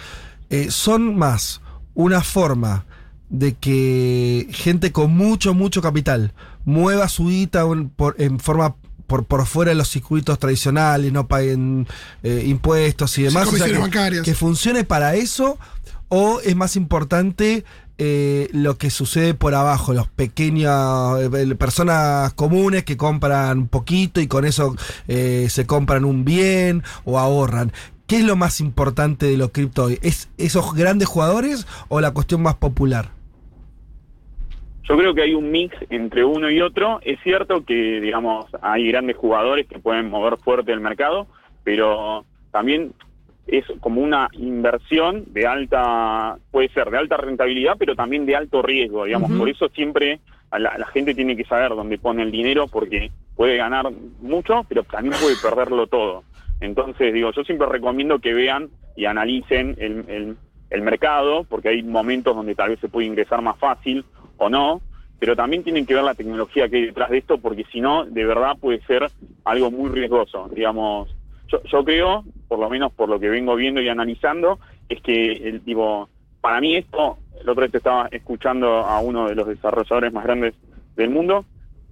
son 0.70 1.16
más 1.16 1.60
una 1.94 2.22
forma 2.22 2.86
de 3.30 3.54
que 3.54 4.48
gente 4.50 4.92
con 4.92 5.16
mucho, 5.16 5.54
mucho 5.54 5.82
capital 5.82 6.32
mueva 6.64 7.08
su 7.08 7.28
guita 7.28 7.64
por- 7.96 8.16
en 8.18 8.38
forma 8.40 8.74
por, 9.06 9.24
por 9.24 9.46
fuera 9.46 9.70
de 9.70 9.74
los 9.74 9.88
circuitos 9.88 10.38
tradicionales, 10.38 11.12
no 11.12 11.28
paguen 11.28 11.86
eh, 12.22 12.44
impuestos 12.46 13.16
y 13.18 13.22
demás? 13.24 13.48
O 13.48 13.56
sea, 13.56 13.66
que, 13.66 13.78
bancarias. 13.78 14.22
que 14.24 14.34
funcione 14.34 14.84
para 14.84 15.14
eso 15.14 15.58
o 16.08 16.40
es 16.44 16.54
más 16.56 16.76
importante 16.76 17.64
eh, 17.96 18.48
lo 18.52 18.76
que 18.78 18.90
sucede 18.90 19.34
por 19.34 19.54
abajo, 19.54 19.92
los 19.94 20.08
pequeños, 20.08 21.20
eh, 21.20 21.54
personas 21.56 22.32
comunes 22.34 22.84
que 22.84 22.96
compran 22.96 23.66
poquito 23.68 24.20
y 24.20 24.26
con 24.26 24.44
eso 24.44 24.76
se 25.06 25.64
compran 25.66 26.04
un 26.04 26.24
bien 26.24 26.82
o 27.04 27.18
ahorran. 27.18 27.72
¿Qué 28.06 28.18
es 28.18 28.24
lo 28.24 28.36
más 28.36 28.60
importante 28.60 29.26
de 29.26 29.36
los 29.36 29.50
cripto 29.50 29.84
hoy? 29.84 29.98
¿Es 30.02 30.28
esos 30.38 30.74
grandes 30.74 31.08
jugadores 31.08 31.66
o 31.88 32.00
la 32.00 32.12
cuestión 32.12 32.40
más 32.42 32.54
popular? 32.54 33.10
Yo 34.88 34.96
creo 34.96 35.14
que 35.14 35.22
hay 35.22 35.34
un 35.34 35.50
mix 35.50 35.76
entre 35.90 36.24
uno 36.24 36.50
y 36.50 36.60
otro. 36.60 36.98
Es 37.02 37.20
cierto 37.22 37.64
que, 37.64 38.00
digamos, 38.00 38.46
hay 38.62 38.88
grandes 38.88 39.16
jugadores 39.16 39.66
que 39.66 39.78
pueden 39.78 40.08
mover 40.08 40.38
fuerte 40.38 40.72
el 40.72 40.80
mercado, 40.80 41.26
pero 41.62 42.24
también 42.50 42.92
es 43.46 43.64
como 43.80 44.00
una 44.00 44.28
inversión 44.32 45.24
de 45.32 45.46
alta, 45.46 46.36
puede 46.50 46.68
ser 46.70 46.90
de 46.90 46.98
alta 46.98 47.16
rentabilidad, 47.16 47.76
pero 47.78 47.94
también 47.94 48.24
de 48.26 48.36
alto 48.36 48.62
riesgo, 48.62 49.04
digamos. 49.04 49.30
Por 49.38 49.48
eso 49.48 49.68
siempre 49.68 50.20
a 50.50 50.58
la, 50.58 50.76
la 50.78 50.86
gente 50.86 51.14
tiene 51.14 51.36
que 51.36 51.44
saber 51.44 51.70
dónde 51.70 51.98
pone 51.98 52.22
el 52.22 52.30
dinero, 52.30 52.66
porque 52.68 53.10
puede 53.36 53.56
ganar 53.58 53.90
mucho, 54.20 54.64
pero 54.68 54.82
también 54.84 55.14
puede 55.20 55.36
perderlo 55.42 55.86
todo. 55.86 56.24
Entonces, 56.60 57.12
digo, 57.12 57.30
yo 57.32 57.44
siempre 57.44 57.66
recomiendo 57.68 58.18
que 58.18 58.32
vean 58.34 58.68
y 58.96 59.04
analicen 59.04 59.76
el, 59.78 60.04
el- 60.08 60.36
el 60.70 60.82
mercado, 60.82 61.44
porque 61.44 61.70
hay 61.70 61.82
momentos 61.82 62.36
donde 62.36 62.54
tal 62.54 62.68
vez 62.68 62.78
se 62.80 62.90
puede 62.90 63.06
ingresar 63.06 63.40
más 63.40 63.56
fácil 63.58 64.04
o 64.38 64.48
no, 64.48 64.80
pero 65.18 65.36
también 65.36 65.64
tienen 65.64 65.84
que 65.84 65.94
ver 65.94 66.04
la 66.04 66.14
tecnología 66.14 66.68
que 66.68 66.76
hay 66.76 66.86
detrás 66.86 67.10
de 67.10 67.18
esto, 67.18 67.38
porque 67.38 67.64
si 67.72 67.80
no, 67.80 68.04
de 68.04 68.24
verdad 68.24 68.56
puede 68.58 68.80
ser 68.82 69.10
algo 69.44 69.70
muy 69.70 69.90
riesgoso. 69.90 70.48
Digamos, 70.54 71.14
yo, 71.48 71.62
yo 71.64 71.84
creo, 71.84 72.24
por 72.46 72.58
lo 72.58 72.70
menos 72.70 72.92
por 72.92 73.08
lo 73.08 73.18
que 73.18 73.28
vengo 73.28 73.56
viendo 73.56 73.80
y 73.80 73.88
analizando, 73.88 74.58
es 74.88 75.00
que, 75.02 75.32
el, 75.32 75.64
digo, 75.64 76.08
para 76.40 76.60
mí 76.60 76.76
esto, 76.76 77.18
el 77.40 77.48
otro 77.48 77.62
día 77.62 77.72
te 77.72 77.78
estaba 77.78 78.08
escuchando 78.10 78.78
a 78.78 79.00
uno 79.00 79.28
de 79.28 79.34
los 79.34 79.46
desarrolladores 79.48 80.12
más 80.12 80.24
grandes 80.24 80.54
del 80.96 81.10
mundo, 81.10 81.44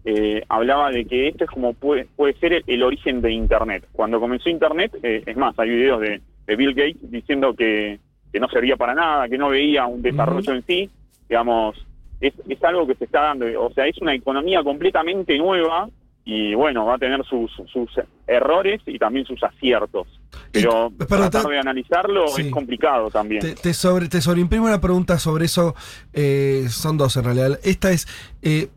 eh, 0.04 0.42
hablaba 0.48 0.92
de 0.92 1.04
que 1.04 1.26
esto 1.26 1.44
es 1.44 1.50
como 1.50 1.74
puede, 1.74 2.06
puede 2.16 2.34
ser 2.34 2.52
el, 2.52 2.64
el 2.68 2.82
origen 2.84 3.20
de 3.20 3.32
Internet. 3.32 3.88
Cuando 3.90 4.20
comenzó 4.20 4.48
Internet, 4.48 4.96
eh, 5.02 5.24
es 5.26 5.36
más, 5.36 5.58
hay 5.58 5.70
videos 5.70 6.00
de, 6.00 6.20
de 6.46 6.56
Bill 6.56 6.74
Gates 6.74 7.10
diciendo 7.10 7.54
que, 7.54 7.98
que 8.32 8.38
no 8.38 8.48
servía 8.48 8.76
para 8.76 8.94
nada, 8.94 9.28
que 9.28 9.36
no 9.36 9.48
veía 9.48 9.86
un 9.86 10.02
desarrollo 10.02 10.52
en 10.52 10.62
sí, 10.62 10.90
digamos, 11.28 11.84
es, 12.20 12.32
es 12.48 12.64
algo 12.64 12.86
que 12.86 12.94
se 12.94 13.04
está 13.04 13.22
dando, 13.22 13.46
o 13.62 13.72
sea, 13.72 13.86
es 13.86 13.96
una 14.00 14.14
economía 14.14 14.62
completamente 14.62 15.36
nueva 15.38 15.88
y 16.24 16.54
bueno, 16.54 16.84
va 16.86 16.94
a 16.94 16.98
tener 16.98 17.24
sus, 17.24 17.52
sus 17.72 17.88
errores 18.26 18.80
y 18.86 18.98
también 18.98 19.24
sus 19.26 19.40
aciertos. 19.44 20.08
Pero 20.50 20.88
Y, 20.92 21.04
perdón, 21.04 21.30
tratar 21.30 21.50
de 21.50 21.58
analizarlo 21.60 22.26
Sí. 22.28 22.42
es 22.42 22.50
complicado 22.50 23.10
también. 23.10 23.40
Te, 23.42 23.54
te 23.54 23.72
sobre, 23.74 24.08
te 24.08 24.20
sobreimprimo 24.20 24.64
una 24.66 24.80
pregunta 24.80 25.18
sobre 25.20 25.44
eso. 25.44 25.76
eh, 26.12 26.66
son 26.68 26.98
dos 26.98 27.16
en 27.16 27.24
realidad. 27.24 27.60
Esta 27.62 27.92
es. 27.92 28.08
eh, 28.42 28.68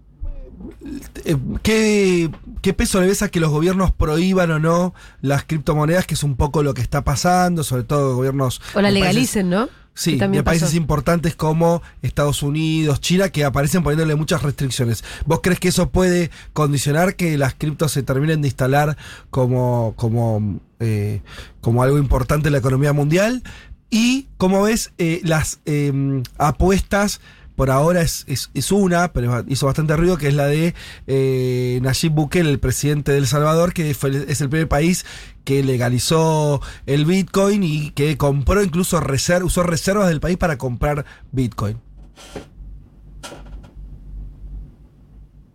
eh, 1.25 1.37
¿qué, 1.63 2.29
¿Qué 2.61 2.73
peso 2.73 2.99
le 3.01 3.07
ves 3.07 3.21
a 3.23 3.29
que 3.31 3.39
los 3.39 3.49
gobiernos 3.49 3.91
prohíban 3.93 4.51
o 4.51 4.59
no 4.59 4.93
las 5.21 5.45
criptomonedas? 5.45 6.05
Que 6.05 6.13
es 6.15 6.23
un 6.23 6.35
poco 6.35 6.61
lo 6.63 6.73
que 6.73 6.81
está 6.81 7.03
pasando, 7.03 7.63
sobre 7.63 7.83
todo 7.83 8.15
gobiernos. 8.15 8.61
O 8.75 8.81
la 8.81 8.89
países- 8.89 8.93
legalicen, 8.93 9.49
¿no? 9.49 9.69
Sí, 9.93 10.15
de 10.15 10.43
países 10.43 10.69
pasó. 10.69 10.77
importantes 10.77 11.35
como 11.35 11.81
Estados 12.01 12.41
Unidos, 12.41 13.01
China, 13.01 13.29
que 13.29 13.43
aparecen 13.43 13.83
poniéndole 13.83 14.15
muchas 14.15 14.41
restricciones. 14.43 15.03
¿Vos 15.25 15.41
crees 15.43 15.59
que 15.59 15.67
eso 15.67 15.89
puede 15.89 16.31
condicionar 16.53 17.15
que 17.15 17.37
las 17.37 17.53
criptos 17.53 17.91
se 17.91 18.03
terminen 18.03 18.41
de 18.41 18.47
instalar 18.47 18.97
como, 19.29 19.93
como, 19.97 20.61
eh, 20.79 21.21
como 21.59 21.83
algo 21.83 21.97
importante 21.97 22.47
en 22.47 22.53
la 22.53 22.59
economía 22.59 22.93
mundial? 22.93 23.43
Y, 23.89 24.27
como 24.37 24.63
ves, 24.63 24.93
eh, 24.99 25.19
las 25.23 25.59
eh, 25.65 26.23
apuestas, 26.37 27.19
por 27.59 27.71
ahora 27.71 27.99
es, 28.01 28.25
es, 28.53 28.71
una, 28.71 29.11
pero 29.11 29.43
hizo 29.49 29.65
bastante 29.65 29.93
ruido, 29.97 30.17
que 30.17 30.29
es 30.29 30.33
la 30.33 30.45
de 30.45 30.73
eh, 31.07 31.79
Nayib 31.81 32.13
Bukele, 32.13 32.49
el 32.49 32.57
presidente 32.57 33.11
de 33.11 33.17
El 33.17 33.27
Salvador, 33.27 33.73
que 33.73 33.93
fue, 33.93 34.11
es 34.11 34.39
el 34.39 34.47
primer 34.47 34.69
país 34.69 35.05
que 35.43 35.61
legalizó 35.61 36.61
el 36.85 37.03
Bitcoin 37.03 37.61
y 37.65 37.91
que 37.91 38.15
compró 38.15 38.63
incluso 38.63 39.01
reser- 39.01 39.43
usó 39.43 39.63
reservas 39.63 40.07
del 40.07 40.21
país 40.21 40.37
para 40.37 40.57
comprar 40.57 41.03
Bitcoin. 41.33 41.75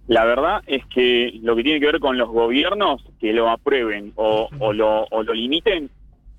La 0.06 0.26
verdad 0.26 0.60
es 0.66 0.84
que 0.94 1.40
lo 1.42 1.56
que 1.56 1.62
tiene 1.62 1.80
que 1.80 1.86
ver 1.86 2.00
con 2.00 2.18
los 2.18 2.28
gobiernos 2.28 3.02
que 3.18 3.32
lo 3.32 3.48
aprueben 3.48 4.12
o 4.16 4.50
lo 4.74 5.32
limiten 5.32 5.88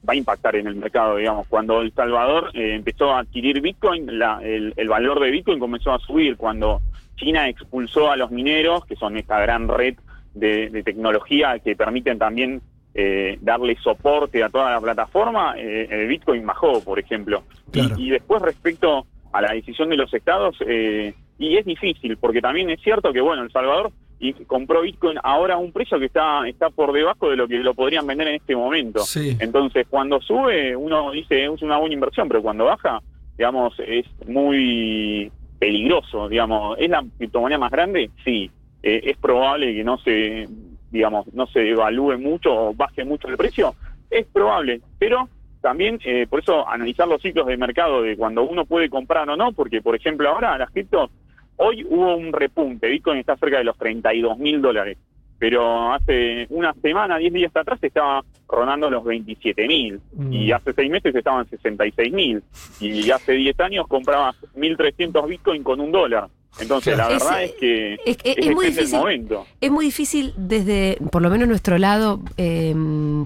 va 0.07 0.13
a 0.13 0.17
impactar 0.17 0.55
en 0.55 0.67
el 0.67 0.75
mercado, 0.75 1.17
digamos. 1.17 1.47
Cuando 1.47 1.81
El 1.81 1.91
Salvador 1.93 2.51
eh, 2.53 2.75
empezó 2.75 3.11
a 3.13 3.19
adquirir 3.19 3.61
Bitcoin, 3.61 4.19
la- 4.19 4.39
el, 4.43 4.73
el 4.77 4.87
valor 4.89 5.19
de 5.19 5.31
Bitcoin 5.31 5.59
comenzó 5.59 5.93
a 5.93 5.99
subir. 5.99 6.37
Cuando 6.37 6.81
China 7.15 7.47
expulsó 7.49 8.11
a 8.11 8.17
los 8.17 8.31
mineros, 8.31 8.85
que 8.85 8.95
son 8.95 9.17
esta 9.17 9.39
gran 9.39 9.67
red 9.67 9.95
de, 10.33 10.69
de 10.69 10.83
tecnología 10.83 11.57
que 11.59 11.75
permiten 11.75 12.17
también 12.19 12.61
eh, 12.93 13.37
darle 13.41 13.75
soporte 13.81 14.41
a 14.43 14.49
toda 14.49 14.71
la 14.71 14.79
plataforma, 14.81 15.55
eh, 15.57 15.87
el 15.89 16.07
Bitcoin 16.07 16.45
bajó, 16.45 16.81
por 16.83 16.99
ejemplo. 16.99 17.43
Y- 17.67 17.71
Claro. 17.71 17.95
Y, 17.97 18.09
después 18.09 18.41
respecto 18.41 19.05
a 19.33 19.41
la 19.41 19.51
decisión 19.53 19.89
de 19.89 19.97
los 19.97 20.13
estados, 20.13 20.55
eh, 20.65 21.13
y 21.37 21.57
es 21.57 21.65
difícil, 21.65 22.15
porque 22.17 22.39
también 22.41 22.69
es 22.69 22.79
cierto 22.81 23.11
que, 23.11 23.19
bueno, 23.19 23.43
El 23.43 23.51
Salvador 23.51 23.91
y 24.19 24.33
compró 24.45 24.81
Bitcoin 24.81 25.17
ahora 25.23 25.55
a 25.55 25.57
un 25.57 25.71
precio 25.71 25.99
que 25.99 26.05
está, 26.05 26.47
está 26.47 26.69
por 26.69 26.93
debajo 26.93 27.29
de 27.29 27.35
lo 27.35 27.47
que 27.47 27.57
lo 27.57 27.73
podrían 27.73 28.07
vender 28.07 28.27
en 28.29 28.35
este 28.35 28.55
momento. 28.55 29.01
Sí. 29.01 29.35
Entonces, 29.39 29.85
cuando 29.89 30.21
sube, 30.21 30.75
uno 30.75 31.11
dice 31.11 31.45
es 31.45 31.61
una 31.61 31.77
buena 31.77 31.93
inversión, 31.93 32.27
pero 32.27 32.41
cuando 32.41 32.65
baja, 32.65 33.01
digamos, 33.37 33.73
es 33.79 34.05
muy 34.27 35.31
peligroso, 35.59 36.29
digamos. 36.29 36.77
¿Es 36.79 36.89
la 36.89 37.03
criptomoneda 37.17 37.59
más 37.59 37.71
grande? 37.71 38.09
Sí. 38.23 38.49
Eh, 38.83 39.01
es 39.03 39.17
probable 39.17 39.73
que 39.73 39.83
no 39.83 39.97
se, 39.97 40.47
digamos, 40.91 41.31
no 41.33 41.47
se 41.47 41.69
evalúe 41.69 42.17
mucho 42.17 42.53
o 42.53 42.73
baje 42.73 43.03
mucho 43.03 43.27
el 43.27 43.37
precio. 43.37 43.75
Es 44.09 44.25
probable, 44.27 44.81
pero 44.99 45.27
también, 45.61 45.99
eh, 46.05 46.27
por 46.29 46.41
eso, 46.41 46.69
analizar 46.69 47.07
los 47.07 47.21
ciclos 47.21 47.47
de 47.47 47.57
mercado 47.57 48.03
de 48.03 48.15
cuando 48.15 48.43
uno 48.43 48.65
puede 48.65 48.87
comprar 48.87 49.27
o 49.27 49.35
no, 49.35 49.51
porque, 49.51 49.81
por 49.81 49.95
ejemplo, 49.95 50.29
ahora 50.29 50.57
las 50.59 50.69
criptos, 50.69 51.09
hoy 51.57 51.85
hubo 51.89 52.15
un 52.15 52.31
repunte, 52.33 52.87
Bitcoin 52.89 53.19
está 53.19 53.35
cerca 53.37 53.57
de 53.57 53.63
los 53.63 53.77
32 53.77 54.37
mil 54.37 54.61
dólares, 54.61 54.97
pero 55.37 55.91
hace 55.93 56.47
una 56.49 56.73
semana, 56.75 57.17
10 57.17 57.33
días 57.33 57.55
atrás, 57.55 57.79
estaba 57.81 58.23
rondando 58.47 58.89
los 58.89 59.03
27 59.03 59.67
mil, 59.67 59.99
Mm. 60.13 60.33
y 60.33 60.51
hace 60.51 60.73
seis 60.73 60.89
meses 60.91 61.13
estaban 61.15 61.47
66 61.49 62.13
mil, 62.13 62.41
y 62.79 63.09
hace 63.11 63.33
10 63.33 63.59
años 63.59 63.87
comprabas 63.87 64.35
1.300 64.55 65.27
Bitcoin 65.27 65.63
con 65.63 65.79
un 65.79 65.91
dólar. 65.91 66.27
Entonces, 66.59 66.95
la 66.97 67.07
verdad 67.09 67.43
es, 67.43 67.51
que 67.53 67.95
es- 68.05 68.17
es- 68.23 68.51
muy 68.53 68.67
difícil. 68.67 68.97
momento. 68.97 69.45
Es 69.59 69.69
muy 69.71 69.85
difícil 69.85 70.33
desde, 70.37 70.97
por 71.11 71.21
lo 71.21 71.29
menos 71.29 71.47
nuestro 71.49 71.77
lado, 71.77 72.21
eh, 72.37 72.73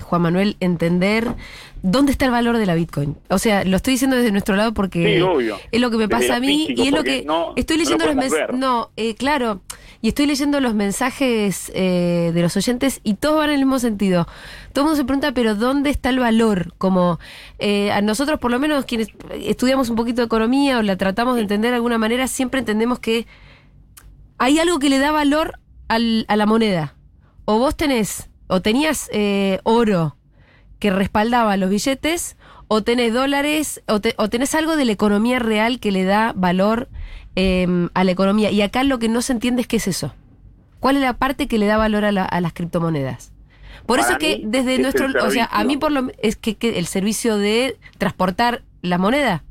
Juan 0.02 0.22
Manuel, 0.22 0.58
entender 0.60 1.28
dónde 1.84 2.12
está 2.12 2.26
el 2.26 2.32
valor 2.32 2.58
de 2.58 2.66
la 2.66 2.74
Bitcoin. 2.76 3.16
O 3.30 3.38
sea, 3.38 3.64
lo 3.66 3.78
estoy 3.78 3.94
diciendo 3.94 4.16
desde 4.18 4.32
nuestro 4.32 4.56
lado 4.56 4.74
porque 4.74 5.16
Sí, 5.18 5.22
obvio. 5.22 5.58
es 5.72 5.80
lo 5.80 5.92
que 5.92 5.98
me 5.98 6.08
Desde 6.08 6.28
pasa 6.28 6.36
a 6.38 6.40
mí 6.40 6.68
y 6.70 6.88
es 6.88 6.92
lo 6.92 7.04
que 7.04 7.24
no- 7.24 7.54
estoy 7.56 7.78
no 7.78 7.84
lo 7.84 7.84
leyendo 7.86 8.06
los 8.08 8.16
mensajes. 8.16 8.56
No, 8.58 8.90
eh, 8.98 9.14
claro. 9.16 9.62
Y 10.01 10.08
estoy 10.10 10.27
leyendo 10.27 10.62
los 10.62 10.74
mensajes 10.75 11.72
eh, 11.75 12.32
de 12.34 12.41
los 12.41 12.56
oyentes 12.56 13.01
y 13.03 13.15
todos 13.15 13.38
van 13.39 13.50
en 13.50 13.56
el 13.56 13.65
mismo 13.65 13.79
sentido. 13.79 14.27
Todo 14.72 14.84
el 14.84 14.88
mundo 14.88 14.96
se 14.96 15.03
pregunta, 15.03 15.34
pero 15.34 15.56
¿dónde 15.56 15.89
está 15.89 16.10
el 16.10 16.20
valor? 16.20 16.74
Como 16.77 17.20
eh, 17.58 17.91
a 17.91 18.01
nosotros, 18.01 18.39
por 18.39 18.50
lo 18.50 18.60
menos 18.60 18.86
quienes 18.86 19.10
estudiamos 19.41 19.89
un 19.89 19.98
poquito 19.98 20.22
de 20.22 20.27
economía 20.27 20.77
o 20.77 20.82
la 20.84 20.96
tratamos 20.96 21.36
de 21.36 21.41
entender 21.41 21.72
de 21.72 21.75
alguna 21.75 21.98
manera, 21.98 22.27
siempre 22.27 22.60
entendemos 22.62 23.00
que 23.00 23.27
hay 24.38 24.58
algo 24.60 24.79
que 24.79 24.89
le 24.89 25.00
da 25.00 25.12
valor 25.12 25.60
al- 25.89 26.24
a 26.29 26.36
la 26.38 26.46
moneda. 26.46 26.96
O 27.44 27.58
vos 27.60 27.75
tenés, 27.75 28.29
o 28.48 28.62
tenías 28.62 29.10
eh, 29.12 29.60
oro 29.63 30.15
que 30.79 30.91
respaldaba 30.91 31.58
los 31.58 31.70
billetes, 31.70 32.38
o 32.70 32.84
tenés 32.84 33.13
dólares, 33.13 33.82
o, 33.88 34.00
o 34.15 34.29
tenés 34.29 34.56
algo 34.56 34.77
de 34.77 34.86
la 34.86 34.94
economía 34.94 35.39
real 35.39 35.82
que 35.82 35.91
le 35.91 36.06
da 36.06 36.32
valor 36.38 36.88
em, 37.39 37.89
a 37.93 38.03
la 38.03 38.12
economía. 38.12 38.51
Y 38.51 38.62
acá 38.62 38.84
lo 38.84 39.00
que 39.00 39.10
no 39.10 39.22
se 39.22 39.34
entiende 39.34 39.62
es 39.62 39.67
qué 39.67 39.77
es 39.77 39.88
eso. 39.88 40.13
¿Cuál 40.79 40.96
es 40.98 41.01
la 41.01 41.13
parte 41.13 41.48
que 41.48 41.58
le 41.58 41.65
da 41.65 41.77
valor 41.77 42.05
a, 42.05 42.12
la- 42.12 42.25
a 42.25 42.41
las 42.41 42.53
criptomonedas? 42.53 43.31
Por 43.86 44.00
Para 44.00 44.10
eso 44.10 44.19
que 44.19 44.41
desde 44.43 44.75
es 44.75 44.79
nuestro, 44.81 45.08
o 45.25 45.29
sea, 45.31 45.46
a 45.51 45.63
mí 45.63 45.77
por 45.77 45.91
lo 45.91 46.08
es 46.22 46.36
que, 46.36 46.55
que 46.55 46.77
el 46.77 46.86
servicio 46.86 47.38
de 47.38 47.77
transportar 47.98 48.62
la 48.81 48.98
moneda. 48.98 49.43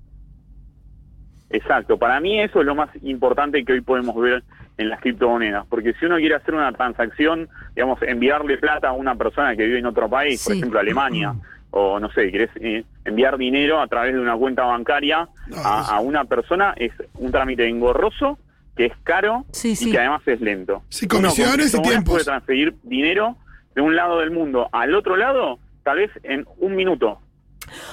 Exacto, 1.50 1.98
para 1.98 2.20
mí 2.20 2.40
eso 2.40 2.60
es 2.60 2.66
lo 2.66 2.74
más 2.74 2.90
importante 3.02 3.64
que 3.64 3.72
hoy 3.72 3.80
podemos 3.80 4.14
ver 4.16 4.44
en 4.76 4.90
las 4.90 5.00
criptomonedas, 5.00 5.66
porque 5.66 5.94
si 5.94 6.04
uno 6.04 6.16
quiere 6.18 6.34
hacer 6.36 6.54
una 6.54 6.70
transacción, 6.72 7.48
digamos, 7.74 8.00
enviarle 8.02 8.58
plata 8.58 8.90
a 8.90 8.92
una 8.92 9.14
persona 9.16 9.56
que 9.56 9.64
vive 9.64 9.78
en 9.78 9.86
otro 9.86 10.08
país, 10.08 10.44
por 10.44 10.54
ejemplo 10.54 10.78
Alemania, 10.78 11.34
o 11.70 12.00
no 12.00 12.10
sé, 12.12 12.30
querés 12.30 12.50
eh, 12.60 12.84
enviar 13.04 13.36
dinero 13.38 13.80
a 13.80 13.86
través 13.86 14.14
de 14.14 14.20
una 14.20 14.36
cuenta 14.36 14.64
bancaria 14.64 15.28
No, 15.48 15.56
a, 15.58 16.00
una 16.00 16.24
persona, 16.24 16.74
es 16.76 16.92
un 17.14 17.30
trámite 17.30 17.68
engorroso, 17.68 18.38
que 18.76 18.86
es 18.86 18.92
caro 19.04 19.44
Sí, 19.52 19.74
y 19.80 19.90
que 19.90 19.98
además 19.98 20.22
es 20.26 20.40
lento. 20.40 20.82
Sí, 20.88 21.06
Uno 21.06 21.10
con 21.10 21.20
comisiones 21.22 21.50
y 21.50 21.58
criptomonedas 21.58 21.92
tiempos. 21.92 22.12
puede 22.14 22.24
transferir 22.24 22.74
dinero 22.82 23.36
de 23.74 23.82
un 23.82 23.96
lado 23.96 24.18
del 24.20 24.30
mundo 24.30 24.68
al 24.72 24.94
otro 24.94 25.16
lado, 25.16 25.58
tal 25.84 25.98
vez 25.98 26.10
en 26.22 26.46
un 26.58 26.74
minuto. 26.74 27.20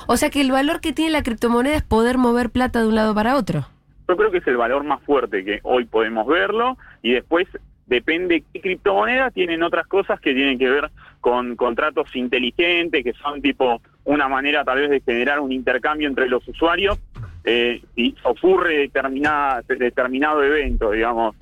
O 0.07 0.15
sea 0.15 0.29
que 0.29 0.41
el 0.41 0.51
valor 0.51 0.79
que 0.79 0.93
tiene 0.93 1.11
la 1.11 1.23
criptomoneda 1.23 1.75
es 1.75 1.83
poder 1.83 2.17
mover 2.17 2.49
plata 2.49 2.79
de 2.81 2.87
un 2.87 2.95
lado 2.95 3.13
para 3.13 3.35
otro. 3.35 3.67
Yo 4.07 4.15
creo 4.15 4.31
que 4.31 4.37
es 4.37 4.47
el 4.47 4.55
valor 4.57 4.83
más 4.83 5.01
fuerte 5.03 5.43
que 5.43 5.59
hoy 5.63 5.85
podemos 5.85 6.25
verlo 6.27 6.77
y 7.01 7.11
después 7.13 7.47
depende 7.87 8.43
qué 8.53 8.61
criptomoneda 8.61 9.31
tienen 9.31 9.63
otras 9.63 9.85
cosas 9.87 10.19
que 10.19 10.33
tienen 10.33 10.57
que 10.57 10.69
ver 10.69 10.91
con 11.25 11.55
contratos 11.55 12.15
inteligentes, 12.15 13.03
que 13.03 13.13
son 13.13 13.41
tipo 13.41 13.81
una 14.03 14.27
manera 14.27 14.63
tal 14.63 14.77
vez 14.77 14.91
de 14.91 15.01
generar 15.01 15.39
un 15.39 15.51
intercambio 15.51 16.07
entre 16.07 16.29
los 16.29 16.47
usuarios 16.47 16.99
eh, 17.43 17.81
y 17.95 18.13
ocurre 18.21 18.77
determinada, 18.77 19.63
determinado 19.67 20.43
evento, 20.43 20.91
digamos. 20.91 21.35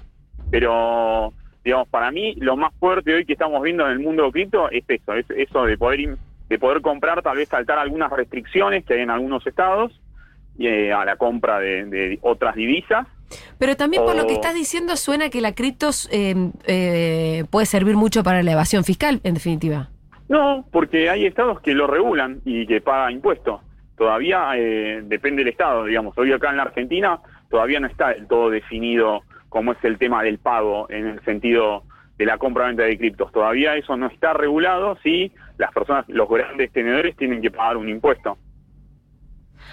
Pero, 0.50 1.34
digamos, 1.66 1.90
para 1.90 2.12
mí 2.12 2.34
lo 2.36 2.56
más 2.56 2.74
fuerte 2.80 3.13
hoy 3.13 3.25
que 3.25 3.34
estamos 3.34 3.62
viendo 3.62 3.86
en 3.86 3.92
el 3.92 4.00
mundo 4.00 4.32
cripto 4.32 4.72
es 4.72 4.86
eso, 4.88 5.16
es 5.16 5.25
eso 5.30 5.66
de 5.66 5.78
poder, 5.78 6.18
de 6.48 6.60
poder 6.60 6.82
comprar, 6.82 7.22
tal 7.22 7.36
vez 7.36 7.50
saltar 7.50 7.78
algunas 7.78 8.10
restricciones 8.10 8.86
que 8.86 8.94
hay 8.94 9.02
en 9.02 9.10
algunos 9.10 9.46
estados 9.46 10.00
eh, 10.60 10.94
a 10.94 11.04
la 11.04 11.18
compra 11.18 11.60
de, 11.60 11.84
de 11.88 12.20
otras 12.22 12.56
divisas. 12.56 13.06
Pero 13.58 13.75
también 13.75 14.04
por 14.04 14.16
lo 14.16 14.25
que 14.25 14.34
O- 14.34 14.36
estás 14.36 14.54
diciendo 14.54 14.96
suena 14.98 15.30
que 15.30 15.42
la 15.42 15.54
criptos 15.54 16.10
eh, 16.12 16.36
eh, 16.66 17.46
puede 17.50 17.66
servir 17.66 17.96
mucho 17.96 18.24
para 18.24 18.44
la 18.44 18.52
evasión 18.52 18.84
fiscal, 18.84 19.20
en 19.24 19.34
definitiva. 19.36 19.90
No, 20.30 20.66
porque 20.72 21.10
hay 21.10 21.25
estados 21.25 21.60
que 21.62 21.74
lo 21.74 21.86
regulan 21.88 22.42
y 22.46 22.66
que 22.66 22.82
pagan 22.82 23.13
impuestos. 23.13 23.62
Todavía 23.98 24.52
eh, 24.58 25.02
depende 25.06 25.44
del 25.44 25.52
estado, 25.52 25.86
digamos. 25.86 26.18
Hoy 26.18 26.32
acá 26.32 26.50
en 26.50 26.58
la 26.58 26.63
Argentina 26.63 27.20
todavía 27.50 27.80
no 27.80 27.88
está 27.88 28.10
del 28.10 28.28
todo 28.28 28.50
definido 28.50 29.22
cómo 29.50 29.74
es 29.74 29.78
el 29.84 29.98
tema 30.00 30.24
del 30.24 30.40
pago 30.40 30.90
en 30.90 31.06
el 31.08 31.24
sentido 31.25 31.84
de 32.18 32.25
la 32.25 32.38
compra-venta 32.40 32.84
de 32.84 32.98
criptos. 32.98 33.32
Todavía 33.32 33.75
eso 33.75 33.96
no 33.98 34.08
está 34.08 34.34
regulado 34.34 34.98
si 35.04 35.32
las 35.58 35.72
personas, 35.72 36.06
los 36.08 36.28
grandes 36.28 36.72
tenedores 36.72 37.16
tienen 37.16 37.42
que 37.42 37.52
pagar 37.52 37.78
un 37.78 37.88
impuesto. 37.90 38.38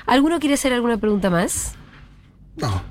¿Alguno 0.06 0.38
quiere 0.38 0.54
hacer 0.54 0.72
alguna 0.72 0.98
pregunta 0.98 1.30
más? 1.30 1.76
No. 2.60 2.82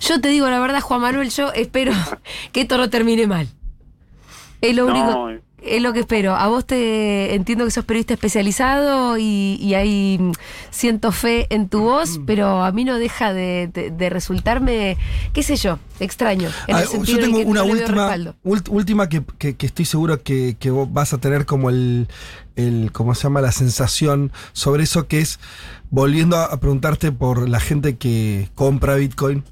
Yo 0.00 0.20
te 0.20 0.28
digo 0.28 0.48
la 0.48 0.60
verdad, 0.60 0.80
Juan 0.80 1.00
Manuel, 1.00 1.30
yo 1.30 1.52
espero 1.52 1.92
que 2.52 2.62
esto 2.62 2.76
no 2.76 2.90
termine 2.90 3.26
mal. 3.26 3.48
Es 4.60 4.74
lo 4.74 4.86
único, 4.86 5.06
No, 5.06 5.40
es 5.66 5.82
lo 5.82 5.92
que 5.92 6.00
espero. 6.00 6.34
A 6.36 6.48
vos 6.48 6.66
te 6.66 7.34
entiendo 7.34 7.64
que 7.64 7.70
sos 7.70 7.84
periodista 7.84 8.14
especializado 8.14 9.18
y, 9.18 9.56
y 9.60 9.74
hay 9.74 10.18
mm, 10.20 10.32
siento 10.70 11.12
fe 11.12 11.46
en 11.50 11.68
tu 11.68 11.80
voz, 11.80 12.20
pero 12.26 12.62
a 12.64 12.72
mí 12.72 12.84
no 12.84 12.98
deja 12.98 13.32
de, 13.32 13.68
de- 13.72 13.90
de 13.90 14.10
resultarme, 14.10 14.96
qué 15.32 15.42
sé 15.42 15.56
yo, 15.56 15.78
extraño. 16.00 16.48
En 16.66 16.76
Ah, 16.76 16.80
el 16.82 16.88
sentido 16.88 17.18
yo 17.18 17.24
en 17.24 17.30
tengo 17.32 17.38
que 17.42 17.46
una 17.46 17.64
no 17.64 17.72
última, 17.72 18.14
última 18.70 19.08
que, 19.08 19.22
que- 19.38 19.56
que 19.56 19.66
estoy 19.66 19.84
seguro 19.84 20.22
que, 20.22 20.56
que 20.58 20.70
vos 20.70 20.92
vas 20.92 21.12
a 21.12 21.18
tener 21.18 21.46
como 21.46 21.70
el, 21.70 22.08
el, 22.56 22.90
¿cómo 22.92 23.14
se 23.14 23.24
llama? 23.24 23.40
La 23.40 23.52
sensación 23.52 24.32
sobre 24.52 24.84
eso 24.84 25.06
que 25.08 25.20
es, 25.20 25.40
volviendo 25.90 26.36
a, 26.36 26.44
a 26.46 26.60
preguntarte 26.60 27.12
por 27.12 27.48
la 27.48 27.60
gente 27.60 27.96
que 27.96 28.48
compra 28.54 28.96
Bitcoin, 28.96 29.44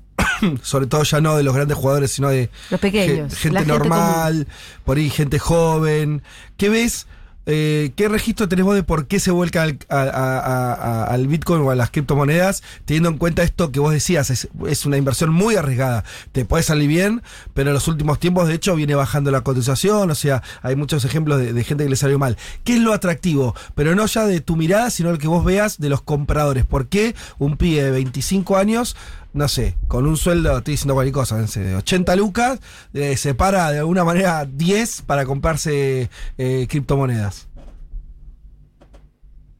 sobre 0.62 0.86
todo 0.86 1.02
ya 1.02 1.20
no 1.20 1.36
de 1.36 1.42
los 1.42 1.54
grandes 1.54 1.76
jugadores, 1.76 2.12
sino 2.12 2.28
de 2.28 2.50
Los 2.70 2.80
pequeños, 2.80 3.34
ge- 3.34 3.50
gente 3.50 3.64
normal, 3.66 4.46
por 4.84 4.96
ahí 4.96 5.10
gente 5.10 5.38
joven. 5.38 6.22
¿Qué 6.56 6.68
ves? 6.68 7.06
Eh, 7.44 7.90
¿Qué 7.96 8.08
registro 8.08 8.48
tenés 8.48 8.64
vos 8.64 8.76
de 8.76 8.84
por 8.84 9.08
qué 9.08 9.18
se 9.18 9.32
vuelca 9.32 9.62
al, 9.64 9.76
a- 9.88 9.96
a- 10.02 10.38
a- 10.38 10.72
a- 10.74 11.04
al 11.06 11.26
Bitcoin 11.26 11.60
o 11.62 11.72
a 11.72 11.74
las 11.74 11.90
criptomonedas, 11.90 12.62
teniendo 12.84 13.08
en 13.08 13.18
cuenta 13.18 13.42
esto 13.42 13.72
que 13.72 13.80
vos 13.80 13.92
decías, 13.92 14.30
es, 14.30 14.46
es 14.68 14.86
una 14.86 14.96
inversión 14.96 15.30
muy 15.32 15.56
arriesgada, 15.56 16.04
te 16.30 16.44
puede 16.44 16.62
salir 16.62 16.86
bien, 16.86 17.20
pero 17.52 17.70
en 17.70 17.74
los 17.74 17.88
últimos 17.88 18.20
tiempos 18.20 18.46
de 18.46 18.54
hecho 18.54 18.76
viene 18.76 18.94
bajando 18.94 19.32
la 19.32 19.40
cotización, 19.40 20.08
o 20.08 20.14
sea, 20.14 20.40
hay 20.62 20.76
muchos 20.76 21.04
ejemplos 21.04 21.40
de, 21.40 21.52
de 21.52 21.64
gente 21.64 21.82
que 21.82 21.90
le 21.90 21.96
salió 21.96 22.16
mal. 22.16 22.36
¿Qué 22.62 22.74
es 22.74 22.80
lo 22.80 22.92
atractivo? 22.92 23.56
Pero 23.74 23.96
no 23.96 24.06
ya 24.06 24.24
de 24.24 24.40
tu 24.40 24.54
mirada, 24.54 24.90
sino 24.90 25.10
el 25.10 25.18
que 25.18 25.26
vos 25.26 25.44
veas 25.44 25.80
de 25.80 25.88
los 25.88 26.00
compradores. 26.00 26.64
¿Por 26.64 26.86
qué 26.86 27.16
un 27.40 27.56
pibe 27.56 27.82
de 27.82 27.90
25 27.90 28.56
años 28.56 28.94
no 29.34 29.48
sé, 29.48 29.74
con 29.88 30.06
un 30.06 30.16
sueldo, 30.16 30.58
estoy 30.58 30.72
diciendo 30.72 30.94
cualquier 30.94 31.14
cosa, 31.14 31.36
de 31.38 31.76
80 31.76 32.16
lucas, 32.16 32.60
eh, 32.92 33.16
separa 33.16 33.70
de 33.70 33.78
alguna 33.78 34.04
manera 34.04 34.44
10 34.44 35.02
para 35.02 35.24
comprarse 35.24 36.08
eh, 36.38 36.66
criptomonedas. 36.68 37.48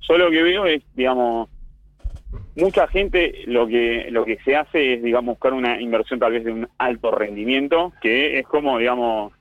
Yo 0.08 0.18
lo 0.18 0.30
que 0.30 0.42
veo 0.42 0.66
es, 0.66 0.82
digamos, 0.94 1.48
mucha 2.56 2.86
gente 2.88 3.44
lo 3.46 3.66
que 3.66 4.08
lo 4.10 4.24
que 4.24 4.38
se 4.44 4.56
hace 4.56 4.94
es, 4.94 5.02
digamos, 5.02 5.34
buscar 5.34 5.54
una 5.54 5.80
inversión 5.80 6.20
tal 6.20 6.32
vez 6.32 6.44
de 6.44 6.52
un 6.52 6.68
alto 6.76 7.10
rendimiento, 7.10 7.92
que 8.02 8.38
es 8.38 8.46
como, 8.46 8.78
digamos, 8.78 9.32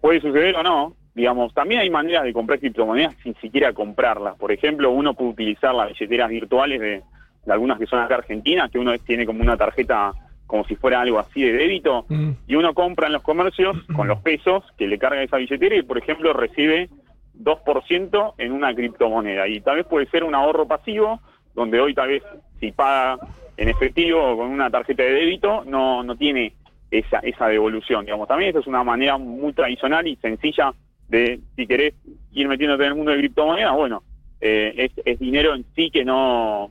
puede 0.00 0.20
suceder 0.20 0.54
o 0.56 0.62
no. 0.62 0.94
Digamos, 1.14 1.54
también 1.54 1.80
hay 1.80 1.88
maneras 1.88 2.24
de 2.24 2.34
comprar 2.34 2.58
criptomonedas 2.60 3.16
sin 3.22 3.34
siquiera 3.36 3.72
comprarlas. 3.72 4.36
Por 4.36 4.52
ejemplo, 4.52 4.90
uno 4.90 5.14
puede 5.14 5.30
utilizar 5.30 5.74
las 5.74 5.88
billeteras 5.88 6.28
virtuales 6.28 6.78
de, 6.78 7.02
de 7.46 7.52
algunas 7.52 7.78
que 7.78 7.86
son 7.86 8.00
acá 8.00 8.16
argentinas, 8.16 8.70
que 8.70 8.78
uno 8.78 8.92
tiene 8.98 9.24
como 9.24 9.40
una 9.40 9.56
tarjeta 9.56 10.12
como 10.46 10.64
si 10.64 10.76
fuera 10.76 11.00
algo 11.00 11.18
así 11.18 11.42
de 11.42 11.52
débito, 11.52 12.04
Mm. 12.08 12.30
y 12.46 12.54
uno 12.54 12.72
compra 12.74 13.06
en 13.06 13.14
los 13.14 13.22
comercios 13.22 13.76
con 13.96 14.08
los 14.08 14.20
pesos 14.20 14.64
que 14.76 14.86
le 14.86 14.98
carga 14.98 15.22
esa 15.22 15.38
billetera 15.38 15.76
y, 15.76 15.82
por 15.82 15.98
ejemplo, 15.98 16.32
recibe 16.32 16.88
2% 17.34 18.34
en 18.38 18.52
una 18.52 18.74
criptomoneda. 18.74 19.48
Y 19.48 19.60
tal 19.60 19.76
vez 19.76 19.86
puede 19.86 20.06
ser 20.06 20.24
un 20.24 20.34
ahorro 20.34 20.66
pasivo, 20.66 21.20
donde 21.54 21.80
hoy 21.80 21.94
tal 21.94 22.08
vez 22.08 22.22
si 22.60 22.72
paga 22.72 23.18
en 23.56 23.68
efectivo 23.68 24.22
o 24.22 24.36
con 24.36 24.50
una 24.50 24.70
tarjeta 24.70 25.02
de 25.02 25.12
débito, 25.12 25.64
no, 25.64 26.02
no 26.02 26.16
tiene 26.16 26.52
esa, 26.90 27.18
esa 27.18 27.48
devolución. 27.48 28.04
Digamos, 28.04 28.28
también 28.28 28.50
esa 28.50 28.60
es 28.60 28.66
una 28.66 28.84
manera 28.84 29.18
muy 29.18 29.52
tradicional 29.52 30.06
y 30.06 30.16
sencilla 30.16 30.72
de, 31.08 31.40
si 31.56 31.66
querés 31.66 31.94
ir 32.32 32.48
metiéndote 32.48 32.84
en 32.84 32.90
el 32.90 32.96
mundo 32.96 33.12
de 33.12 33.18
criptomonedas, 33.18 33.74
bueno, 33.74 34.02
eh, 34.40 34.74
es, 34.76 34.92
es 35.04 35.18
dinero 35.18 35.54
en 35.54 35.64
sí 35.74 35.90
que 35.90 36.04
no 36.04 36.70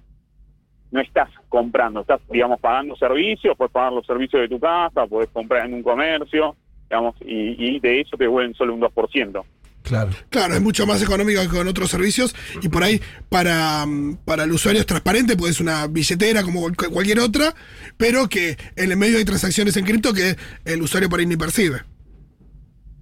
no 0.96 1.02
estás 1.02 1.30
comprando, 1.50 2.02
estás, 2.02 2.22
digamos, 2.32 2.60
pagando 2.60 2.96
servicios, 2.96 3.56
puedes 3.58 3.72
pagar 3.72 3.94
los 3.94 4.06
servicios 4.06 4.42
de 4.42 4.48
tu 4.50 4.60
casa, 4.60 5.06
puedes 5.08 5.30
comprar 5.30 5.66
en 5.66 5.74
un 5.76 5.84
comercio, 5.84 6.56
digamos, 6.90 7.16
y, 7.22 7.76
y 7.76 7.80
de 7.80 8.02
eso 8.02 8.16
te 8.18 8.26
vuelven 8.28 8.54
solo 8.56 8.74
un 8.74 8.82
2%. 8.82 9.44
Claro. 9.84 10.10
Claro, 10.32 10.56
es 10.56 10.62
mucho 10.64 10.88
más 10.88 11.04
económico 11.04 11.40
que 11.42 11.48
con 11.48 11.68
otros 11.68 11.92
servicios 11.92 12.34
y 12.62 12.70
por 12.70 12.82
ahí 12.82 13.00
para, 13.30 13.86
mm, 13.86 14.18
para 14.26 14.44
el 14.46 14.52
usuario 14.52 14.82
es 14.82 14.88
transparente, 14.88 15.36
pues 15.38 15.52
es 15.52 15.60
una 15.62 15.86
billetera 15.86 16.42
como 16.42 16.62
cual- 16.62 16.76
cualquier 16.92 17.20
otra, 17.20 17.54
pero 17.98 18.28
que 18.28 18.58
en 18.76 18.92
el 18.92 18.98
medio 18.98 19.20
hay 19.20 19.26
transacciones 19.26 19.78
en 19.78 19.86
cripto 19.86 20.12
que 20.12 20.36
el 20.66 20.82
usuario 20.82 21.08
por 21.08 21.20
ahí 21.20 21.28
ni 21.28 21.38
percibe. 21.38 21.82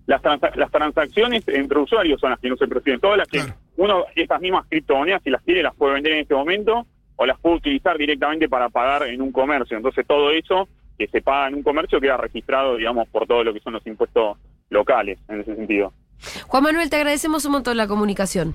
Las, 0.06 0.22
transa- 0.22 0.52
las 0.56 0.70
transacciones 0.72 1.44
entre 1.48 1.80
usuarios 1.80 2.20
son 2.20 2.32
las 2.32 2.40
que 2.40 2.50
no 2.50 2.58
se 2.58 2.68
perciben, 2.68 3.00
todas 3.00 3.18
las 3.18 3.28
que 3.30 3.38
Claro. 3.40 3.56
uno, 3.78 4.04
estas 4.16 4.42
mismas 4.42 4.66
criptomonedas, 4.68 5.22
si 5.24 5.30
las 5.30 5.42
quiere, 5.44 5.64
las 5.64 5.74
puede 5.76 5.94
vender 5.94 6.12
en 6.14 6.20
este 6.20 6.34
momento 6.36 6.86
o 7.16 7.26
las 7.26 7.40
puede 7.40 7.58
utilizar 7.58 7.98
directamente 7.98 8.50
para 8.50 8.70
pagar 8.70 9.04
en 9.04 9.22
un 9.22 9.32
comercio. 9.32 9.78
Entonces 9.78 10.06
todo 10.08 10.32
eso 10.32 10.68
que 10.98 11.08
se 11.08 11.22
paga 11.22 11.48
en 11.48 11.56
un 11.56 11.64
comercio 11.64 12.00
queda 12.00 12.18
registrado, 12.18 12.78
digamos, 12.78 13.08
por 13.10 13.28
todo 13.28 13.44
lo 13.44 13.54
que 13.54 13.60
son 13.60 13.74
los 13.74 13.86
impuestos 13.88 14.38
locales, 14.70 15.20
en 15.28 15.42
ese 15.42 15.56
sentido. 15.56 15.94
Juan 16.48 16.64
Manuel, 16.64 16.90
te 16.90 16.96
agradecemos 16.96 17.46
un 17.46 17.54
montón 17.54 17.78
la 17.78 17.88
comunicación. 17.88 18.54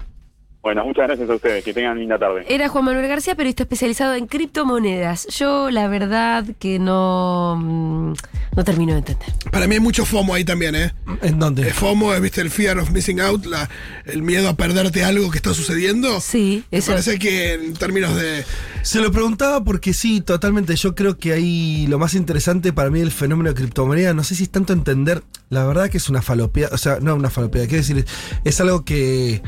Bueno, 0.61 0.85
muchas 0.85 1.07
gracias 1.07 1.31
a 1.31 1.35
ustedes, 1.35 1.65
que 1.65 1.73
tengan 1.73 1.99
linda 1.99 2.19
tarde. 2.19 2.45
Era 2.49 2.69
Juan 2.69 2.85
Manuel 2.85 3.07
García, 3.07 3.37
periodista 3.37 3.63
especializado 3.63 4.15
en 4.15 4.27
criptomonedas. 4.27 5.27
Yo, 5.29 5.71
la 5.71 5.87
verdad, 5.87 6.45
que 6.59 6.81
no, 6.81 7.57
mm, 7.57 8.13
no 8.57 8.65
termino 8.65 8.93
de 8.93 8.99
entender. 8.99 9.29
Para 9.53 9.69
mí 9.69 9.77
hay 9.77 9.81
mucho 9.81 10.05
FOMO 10.05 10.35
ahí 10.35 10.45
también, 10.45 10.75
¿eh? 10.75 10.93
¿En 11.23 11.39
dónde? 11.39 11.63
El 11.63 11.73
FOMO 11.75 12.13
es, 12.13 12.21
viste, 12.21 12.41
el 12.41 12.51
fear 12.51 12.77
of 12.79 12.91
missing 12.91 13.21
out, 13.21 13.47
la, 13.47 13.71
el 14.05 14.23
miedo 14.23 14.49
a 14.49 14.57
perderte 14.57 15.05
algo 15.05 15.31
que 15.31 15.37
está 15.39 15.55
sucediendo. 15.55 16.21
Sí, 16.21 16.65
Me 16.73 16.79
eso. 16.79 16.91
parece 16.91 17.21
que 17.21 17.55
en 17.55 17.75
términos 17.75 18.17
de... 18.17 18.45
Se 18.83 19.01
lo 19.01 19.13
preguntaba 19.13 19.63
porque 19.63 19.93
sí, 19.93 20.21
totalmente. 20.23 20.75
Yo 20.75 20.95
creo 20.97 21.19
que 21.19 21.33
ahí 21.35 21.87
lo 21.87 21.99
más 22.01 22.15
interesante 22.15 22.73
para 22.73 22.91
mí 22.91 22.99
del 22.99 23.13
fenómeno 23.13 23.51
de 23.51 23.55
criptomoneda, 23.55 24.13
no 24.13 24.25
sé 24.25 24.35
si 24.35 24.43
es 24.43 24.51
tanto 24.51 24.73
entender, 24.73 25.23
la 25.51 25.65
verdad 25.65 25.89
que 25.89 25.99
es 25.99 26.09
una 26.09 26.21
falopea, 26.21 26.69
o 26.73 26.79
sea, 26.79 26.99
no 27.01 27.15
una 27.15 27.31
falopea, 27.31 27.67
quiero 27.67 27.79
decir, 27.79 28.05
es 28.45 28.61
algo 28.61 28.85
que 28.85 29.41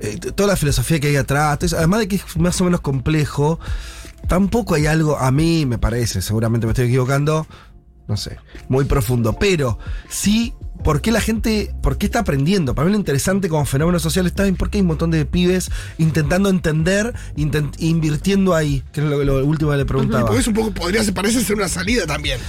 eh, 0.00 0.18
toda 0.18 0.48
la 0.48 0.56
filosofía 0.56 0.98
que 1.00 1.08
hay 1.08 1.16
atrás, 1.16 1.72
además 1.72 2.00
de 2.00 2.08
que 2.08 2.16
es 2.16 2.36
más 2.36 2.60
o 2.60 2.64
menos 2.64 2.80
complejo, 2.80 3.60
tampoco 4.28 4.74
hay 4.74 4.86
algo, 4.86 5.18
a 5.18 5.30
mí 5.30 5.66
me 5.66 5.78
parece, 5.78 6.22
seguramente 6.22 6.66
me 6.66 6.72
estoy 6.72 6.86
equivocando, 6.86 7.46
no 8.08 8.16
sé, 8.16 8.38
muy 8.68 8.84
profundo, 8.84 9.36
pero 9.38 9.78
sí, 10.08 10.54
¿por 10.82 11.00
qué 11.00 11.12
la 11.12 11.20
gente, 11.20 11.74
por 11.82 11.98
qué 11.98 12.06
está 12.06 12.20
aprendiendo? 12.20 12.74
Para 12.74 12.86
mí 12.86 12.92
lo 12.92 12.98
interesante 12.98 13.48
como 13.48 13.64
fenómeno 13.64 13.98
social 13.98 14.26
está 14.26 14.46
en 14.46 14.56
por 14.56 14.70
qué 14.70 14.78
hay 14.78 14.82
un 14.82 14.88
montón 14.88 15.10
de 15.10 15.24
pibes 15.26 15.70
intentando 15.98 16.48
entender, 16.48 17.14
intent- 17.36 17.74
invirtiendo 17.78 18.54
ahí, 18.54 18.82
que 18.92 19.00
es 19.00 19.06
lo, 19.06 19.44
último 19.44 19.70
que 19.70 19.76
le 19.76 19.84
preguntaba. 19.84 20.26
Porque 20.26 20.48
un 20.48 20.54
poco, 20.54 20.70
podría 20.72 21.04
ser, 21.04 21.14
parece 21.14 21.42
ser 21.44 21.56
una 21.56 21.68
salida 21.68 22.06
también. 22.06 22.40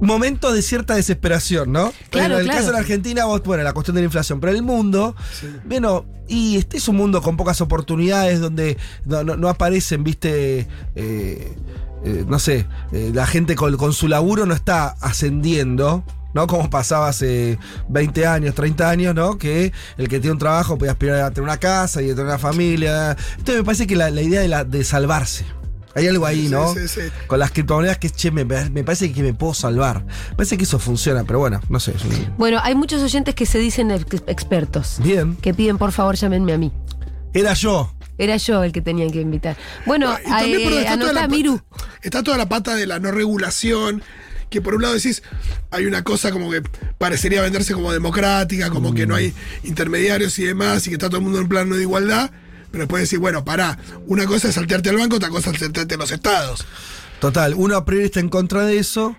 Momentos 0.00 0.52
de 0.54 0.62
cierta 0.62 0.94
desesperación, 0.94 1.72
¿no? 1.72 1.92
Claro, 2.10 2.34
en 2.34 2.40
el 2.40 2.44
claro. 2.46 2.58
caso 2.58 2.66
de 2.68 2.72
la 2.74 2.78
Argentina, 2.80 3.24
vos, 3.24 3.42
bueno, 3.44 3.62
la 3.62 3.72
cuestión 3.72 3.94
de 3.94 4.02
la 4.02 4.06
inflación, 4.06 4.40
pero 4.40 4.52
el 4.52 4.62
mundo, 4.62 5.16
bueno, 5.64 6.04
y 6.28 6.56
este 6.56 6.76
es 6.76 6.88
un 6.88 6.96
mundo 6.96 7.22
con 7.22 7.36
pocas 7.36 7.60
oportunidades 7.60 8.40
donde 8.40 8.76
no, 9.04 9.24
no- 9.24 9.36
no 9.36 9.48
aparecen, 9.48 10.04
viste, 10.04 10.66
eh, 10.96 11.56
eh, 12.04 12.24
no 12.28 12.38
sé, 12.38 12.66
eh, 12.92 13.10
la 13.14 13.26
gente 13.26 13.54
con, 13.56 13.76
con 13.76 13.92
su 13.92 14.06
laburo 14.08 14.44
no 14.46 14.54
está 14.54 14.96
ascendiendo. 15.00 16.04
¿no? 16.34 16.46
Como 16.46 16.68
pasaba 16.68 17.08
hace 17.08 17.58
20 17.88 18.26
años, 18.26 18.54
30 18.54 18.90
años, 18.90 19.14
¿no? 19.14 19.38
Que 19.38 19.72
el 19.96 20.06
que 20.06 20.20
tiene 20.20 20.32
un 20.32 20.38
trabajo 20.38 20.76
puede 20.76 20.90
aspirar 20.92 21.20
a 21.22 21.30
tener 21.30 21.44
una 21.44 21.56
casa 21.56 22.02
y 22.02 22.06
a 22.10 22.14
tener 22.14 22.26
una 22.26 22.36
familia. 22.36 23.16
Entonces 23.38 23.56
me 23.56 23.64
parece 23.64 23.86
que 23.86 23.96
la, 23.96 24.10
la 24.10 24.20
idea 24.20 24.42
de, 24.42 24.48
la, 24.48 24.62
de 24.64 24.84
salvarse. 24.84 25.46
Hay 25.96 26.06
algo 26.06 26.26
ahí, 26.26 26.42
Sí, 26.46 26.48
¿no? 26.52 26.72
sí, 26.74 26.86
sí. 26.86 27.00
Con 27.26 27.38
las 27.40 27.50
criptomonedas 27.50 27.98
que, 27.98 28.10
che, 28.10 28.30
me, 28.30 28.44
me 28.44 28.84
parece 28.84 29.10
que 29.12 29.22
me 29.22 29.32
puedo 29.34 29.54
salvar. 29.54 30.04
Me 30.30 30.36
parece 30.36 30.56
que 30.58 30.64
eso 30.64 30.78
funciona, 30.78 31.24
pero 31.24 31.38
bueno, 31.38 31.60
no 31.70 31.80
sé. 31.80 31.92
un- 31.92 32.34
Bueno, 32.36 32.60
hay 32.62 32.74
muchos 32.74 33.02
oyentes 33.02 33.34
que 33.34 33.46
se 33.46 33.58
dicen 33.58 33.90
ex- 33.90 34.22
expertos. 34.26 34.98
Bien. 35.02 35.34
Que 35.36 35.54
piden, 35.54 35.78
por 35.78 35.92
favor, 35.92 36.14
llámenme 36.14 36.52
a 36.52 36.58
mí. 36.58 36.70
Era 37.32 37.54
yo. 37.54 37.92
Era 38.18 38.36
yo 38.36 38.62
el 38.62 38.72
que 38.72 38.80
tenían 38.82 39.10
que 39.10 39.20
invitar. 39.20 39.56
Bueno, 39.86 40.14
y 40.24 40.28
también, 40.28 40.60
eh, 40.60 40.64
perdón, 40.64 40.78
está, 40.82 40.94
toda 40.98 41.10
anotá, 41.10 41.20
la 41.22 41.28
Miru. 41.28 41.58
pata, 41.58 41.84
está 42.02 42.22
toda 42.22 42.36
la 42.38 42.48
pata 42.48 42.74
de 42.74 42.86
la 42.86 42.98
no 42.98 43.10
regulación, 43.10 44.02
que 44.48 44.60
por 44.62 44.74
un 44.74 44.82
lado 44.82 44.94
decís, 44.94 45.22
hay 45.70 45.86
una 45.86 46.02
cosa 46.04 46.30
como 46.30 46.50
que 46.50 46.62
parecería 46.98 47.42
venderse 47.42 47.74
como 47.74 47.92
democrática, 47.92 48.70
como 48.70 48.94
que 48.94 49.06
no 49.06 49.14
hay 49.14 49.34
intermediarios 49.64 50.38
y 50.38 50.44
demás, 50.44 50.86
y 50.86 50.90
que 50.90 50.94
está 50.96 51.08
todo 51.08 51.18
el 51.18 51.24
mundo 51.24 51.40
en 51.40 51.48
plano 51.48 51.74
de 51.76 51.82
igualdad, 51.82 52.30
pero 52.76 52.84
después 52.84 53.04
decís, 53.04 53.18
bueno, 53.18 53.42
pará, 53.42 53.78
una 54.06 54.26
cosa 54.26 54.48
es 54.48 54.54
saltearte 54.56 54.90
al 54.90 54.98
banco, 54.98 55.16
otra 55.16 55.30
cosa 55.30 55.50
es 55.50 55.58
saltearte 55.58 55.94
a 55.94 55.96
los 55.96 56.10
estados. 56.12 56.66
Total, 57.20 57.54
uno 57.54 57.74
a 57.74 57.86
priori 57.86 58.04
está 58.04 58.20
en 58.20 58.28
contra 58.28 58.66
de 58.66 58.76
eso. 58.76 59.16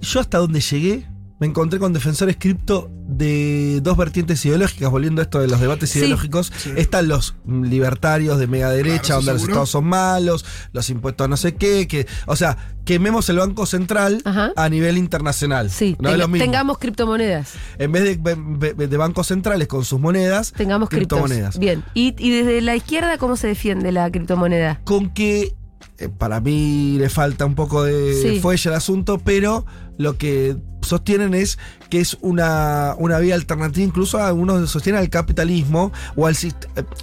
Yo 0.00 0.20
hasta 0.20 0.38
donde 0.38 0.60
llegué, 0.60 1.06
me 1.38 1.46
encontré 1.46 1.78
con 1.78 1.92
defensores 1.92 2.36
cripto 2.38 2.90
de 3.08 3.80
dos 3.82 3.96
vertientes 3.96 4.44
ideológicas, 4.46 4.90
volviendo 4.90 5.20
a 5.20 5.24
esto 5.24 5.38
de 5.38 5.48
los 5.48 5.60
debates 5.60 5.90
Sí. 5.90 5.98
ideológicos. 5.98 6.50
Están 6.76 7.08
los 7.08 7.34
libertarios 7.46 8.38
de 8.38 8.46
mega 8.46 8.70
derecha, 8.70 9.02
Claro, 9.02 9.16
donde 9.22 9.32
los 9.34 9.42
estados 9.42 9.70
son 9.70 9.84
malos, 9.84 10.44
los 10.72 10.88
impuestos 10.90 11.28
no 11.28 11.36
sé 11.36 11.54
qué, 11.54 11.86
que, 11.88 12.06
o 12.26 12.36
sea, 12.36 12.56
quememos 12.84 13.28
el 13.28 13.36
Banco 13.38 13.66
Central 13.66 14.22
Ajá. 14.24 14.52
a 14.56 14.68
nivel 14.68 14.96
internacional. 14.96 15.70
Sí, 15.70 15.96
no 16.00 16.08
es 16.08 16.14
tenga- 16.14 16.18
lo 16.22 16.28
mismo. 16.28 16.44
tengamos 16.44 16.78
criptomonedas. 16.78 17.52
En 17.78 17.92
vez 17.92 18.04
de, 18.22 18.86
de- 18.86 18.96
bancos 18.96 19.26
centrales 19.26 19.68
con 19.68 19.84
sus 19.84 20.00
monedas, 20.00 20.52
Tengamos 20.52 20.88
criptomonedas. 20.88 21.56
criptomonedas. 21.56 21.58
Bien. 21.58 21.84
¿Y, 21.94 22.14
y 22.18 22.30
desde 22.30 22.60
la 22.62 22.76
izquierda 22.76 23.18
cómo 23.18 23.36
se 23.36 23.46
defiende 23.48 23.92
la 23.92 24.10
criptomoneda? 24.10 24.80
con 24.84 25.10
que 25.10 25.54
eh, 25.98 26.08
para 26.10 26.40
mí 26.40 26.96
le 26.98 27.08
falta 27.08 27.46
un 27.46 27.54
poco 27.54 27.82
de 27.82 28.14
Sí. 28.20 28.40
fuelle 28.40 28.68
al 28.70 28.76
asunto, 28.76 29.18
pero 29.18 29.64
lo 29.98 30.18
que 30.18 30.56
sostienen 30.82 31.34
es 31.34 31.58
que 31.90 32.00
es 32.00 32.16
una, 32.20 32.94
una 32.98 33.18
vía 33.18 33.34
alternativa, 33.34 33.84
incluso 33.84 34.22
algunos 34.22 34.70
sostienen 34.70 35.00
al 35.00 35.10
capitalismo 35.10 35.92
o 36.14 36.26
al, 36.28 36.34
eh, 36.36 36.52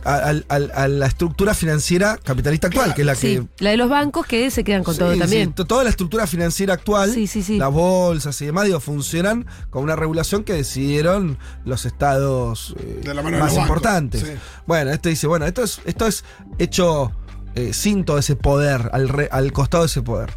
al- 0.06 0.46
al- 0.48 0.72
a 0.74 0.88
la 0.88 1.06
estructura 1.08 1.54
financiera 1.54 2.18
capitalista 2.24 2.68
actual, 2.68 2.94
que 2.94 3.02
es 3.02 3.06
la 3.06 3.16
Sí, 3.16 3.40
que... 3.58 3.64
la 3.64 3.72
de 3.72 3.78
los 3.78 3.90
bancos 3.90 4.26
que 4.26 4.50
se 4.52 4.64
quedan 4.64 4.84
con 4.86 4.94
Sí, 4.94 5.00
todo 5.02 5.18
también. 5.18 5.52
to- 5.54 5.66
toda 5.66 5.84
la 5.84 5.90
estructura 5.90 6.28
financiera 6.28 6.76
actual, 6.76 7.12
Sí, 7.14 7.28
sí, 7.28 7.44
sí. 7.44 7.58
las 7.58 7.72
bolsas 7.74 8.40
y 8.42 8.46
demás, 8.46 8.66
digo, 8.66 8.80
funcionan 8.80 9.46
con 9.70 9.84
una 9.84 9.98
regulación 9.98 10.46
que 10.46 10.54
decidieron 10.54 11.38
los 11.66 11.86
estados 11.86 12.76
eh, 12.80 13.02
De 13.04 13.14
la 13.14 13.22
mano 13.22 13.36
de 13.38 13.44
más 13.44 13.54
los 13.54 13.62
importantes. 13.64 14.22
sí. 14.22 14.32
Bueno, 14.66 14.92
este 14.92 15.10
dice, 15.10 15.28
bueno, 15.28 15.46
esto 15.46 15.62
es, 15.62 15.82
esto 15.86 16.08
es 16.08 16.24
hecho 16.58 17.12
eh, 17.56 17.74
sin 17.74 18.06
todo 18.06 18.18
ese 18.18 18.36
poder, 18.38 18.90
al, 18.94 19.10
re- 19.10 19.30
al 19.32 19.52
costado 19.52 19.84
de 19.84 19.88
ese 19.88 20.02
poder. 20.02 20.32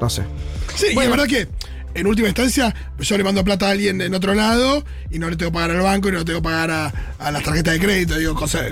No 0.00 0.08
sé. 0.08 0.22
Sí, 0.76 0.86
y 0.92 0.94
Bueno. 0.94 1.14
es 1.14 1.18
verdad 1.18 1.26
que 1.28 1.48
en 1.94 2.06
última 2.06 2.28
instancia 2.28 2.74
yo 2.98 3.16
le 3.18 3.24
mando 3.24 3.44
plata 3.44 3.66
a 3.68 3.70
alguien 3.70 4.00
en 4.00 4.14
otro 4.14 4.34
lado 4.34 4.84
y 5.10 5.18
no 5.18 5.28
le 5.30 5.36
tengo 5.36 5.50
que 5.50 5.54
pagar 5.54 5.70
al 5.72 5.82
banco 5.82 6.08
y 6.08 6.12
no 6.12 6.18
le 6.18 6.24
tengo 6.24 6.40
que 6.40 6.44
pagar 6.44 6.70
a, 6.70 6.92
a 7.18 7.30
las 7.30 7.42
tarjetas 7.42 7.74
de 7.74 7.80
crédito, 7.80 8.16
digo, 8.16 8.34
cosas 8.34 8.62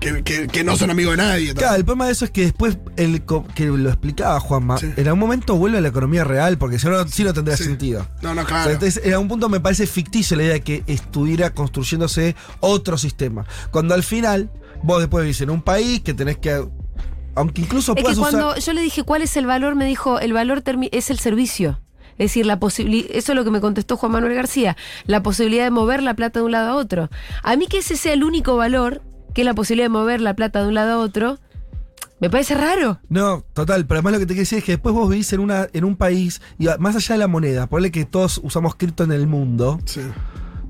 que, 0.00 0.22
que- 0.22 0.48
que 0.48 0.64
no 0.64 0.76
son 0.76 0.90
amigos 0.90 1.12
de 1.16 1.22
nadie. 1.22 1.54
Claro, 1.54 1.76
el 1.76 1.84
problema 1.84 2.06
de 2.06 2.12
eso 2.12 2.24
es 2.26 2.30
que 2.30 2.42
después, 2.42 2.76
el, 2.96 3.24
co- 3.24 3.46
que 3.54 3.66
lo 3.66 3.88
explicaba 3.88 4.38
Juanma, 4.40 4.76
Sí. 4.76 4.90
en 4.96 5.06
algún 5.06 5.20
momento 5.20 5.56
vuelve 5.56 5.78
a 5.78 5.80
la 5.80 5.88
economía 5.88 6.24
real, 6.24 6.58
porque 6.58 6.78
si 6.78 6.86
no, 6.88 7.06
sí 7.08 7.24
no 7.24 7.32
tendría 7.32 7.56
Sí. 7.56 7.64
sentido. 7.64 8.06
No, 8.20 8.34
no, 8.34 8.42
O 8.42 8.44
claro. 8.44 8.64
sea, 8.64 8.72
entonces, 8.74 9.02
en 9.04 9.12
algún 9.14 9.28
punto 9.28 9.48
me 9.48 9.60
parece 9.60 9.86
ficticio 9.86 10.36
la 10.36 10.42
idea 10.42 10.52
de 10.54 10.60
que 10.62 10.82
estuviera 10.86 11.54
construyéndose 11.54 12.36
otro 12.60 12.98
sistema. 12.98 13.46
Cuando 13.70 13.94
al 13.94 14.02
final, 14.02 14.50
vos 14.82 15.00
después 15.00 15.22
vivís 15.22 15.40
en 15.40 15.48
un 15.50 15.62
país 15.62 16.00
que 16.02 16.12
tenés 16.12 16.36
que. 16.38 16.66
Aunque 17.36 17.62
incluso 17.62 17.94
Es 17.96 18.02
puedas 18.02 18.16
que 18.18 18.20
cuando 18.20 18.48
usar. 18.50 18.60
yo 18.62 18.72
le 18.74 18.82
dije 18.82 19.02
cuál 19.04 19.22
es 19.22 19.36
el 19.36 19.46
valor, 19.46 19.74
me 19.74 19.86
dijo, 19.86 20.20
el 20.20 20.32
valor 20.34 20.62
es 20.92 21.10
el 21.10 21.18
servicio. 21.18 21.80
Es 22.18 22.26
decir, 22.30 22.46
la 22.46 22.58
posibilidad, 22.60 23.10
eso 23.12 23.32
es 23.32 23.36
lo 23.36 23.44
que 23.44 23.50
me 23.50 23.60
contestó 23.60 23.96
Juan 23.96 24.12
Manuel 24.12 24.34
García, 24.34 24.76
la 25.06 25.22
posibilidad 25.22 25.64
de 25.64 25.70
mover 25.70 26.02
la 26.02 26.14
plata 26.14 26.38
de 26.40 26.44
un 26.46 26.52
lado 26.52 26.70
a 26.70 26.76
otro. 26.76 27.10
A 27.42 27.56
mí 27.56 27.66
que 27.66 27.78
ese 27.78 27.96
sea 27.96 28.12
el 28.12 28.22
único 28.24 28.56
valor, 28.56 29.02
que 29.34 29.42
es 29.42 29.44
la 29.44 29.54
posibilidad 29.54 29.86
de 29.86 29.90
mover 29.90 30.20
la 30.20 30.34
plata 30.34 30.62
de 30.62 30.68
un 30.68 30.74
lado 30.74 30.92
a 30.92 30.98
otro, 30.98 31.38
me 32.20 32.30
parece 32.30 32.54
raro. 32.54 33.00
No, 33.08 33.44
total, 33.52 33.86
pero 33.86 33.98
además 33.98 34.12
lo 34.14 34.18
que 34.20 34.26
te 34.26 34.34
quiero 34.34 34.42
decir 34.42 34.58
es 34.58 34.64
que 34.64 34.72
después 34.72 34.94
vos 34.94 35.10
vivís 35.10 35.32
en, 35.32 35.40
una, 35.40 35.66
en 35.72 35.84
un 35.84 35.96
país, 35.96 36.40
y 36.58 36.68
más 36.78 36.94
allá 36.96 37.14
de 37.16 37.18
la 37.18 37.26
moneda, 37.26 37.66
ponle 37.66 37.90
que 37.90 38.04
todos 38.04 38.40
usamos 38.42 38.76
cripto 38.76 39.02
en 39.04 39.12
el 39.12 39.26
mundo, 39.26 39.80
Sí. 39.84 40.00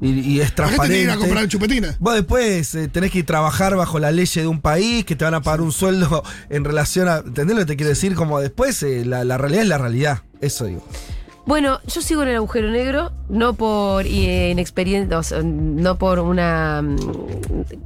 y, 0.01 0.09
y 0.09 0.41
es 0.41 0.47
que 0.47 0.49
ir 0.49 0.55
transparente. 0.55 1.11
a 1.13 1.17
comprar 1.17 1.47
chupetina. 1.47 1.95
Vos 2.01 2.15
después 2.15 2.75
eh, 2.75 2.89
tenés 2.89 3.11
que 3.11 3.23
trabajar 3.23 3.77
bajo 3.77 3.99
la 3.99 4.11
ley 4.11 4.27
de 4.35 4.47
un 4.47 4.61
país, 4.63 5.05
que 5.05 5.15
te 5.15 5.25
van 5.25 5.35
a 5.35 5.43
pagar 5.43 5.61
un 5.61 5.71
sueldo 5.73 6.25
en 6.49 6.65
relación 6.65 7.09
a. 7.09 7.19
¿Entendés 7.19 7.55
lo 7.57 7.61
que 7.63 7.67
te 7.67 7.77
quiero 7.77 7.91
decir? 7.91 8.15
Como 8.15 8.41
después 8.41 8.83
eh, 8.83 9.05
la, 9.05 9.23
la 9.25 9.37
realidad 9.37 9.63
es 9.65 9.69
la 9.69 9.79
realidad. 9.79 10.23
Eso 10.41 10.65
digo. 10.65 10.85
Bueno, 11.47 11.79
yo 11.87 12.01
sigo 12.01 12.23
en 12.23 12.29
el 12.31 12.37
agujero 12.37 12.71
negro, 12.71 13.13
no 13.29 13.53
por 13.53 14.07
eh, 14.07 14.51
inexperiencia, 14.51 15.19
o 15.19 15.23
sea, 15.23 15.43
no 15.43 15.97
por 15.99 16.19
una 16.21 16.81
mm, 16.83 16.97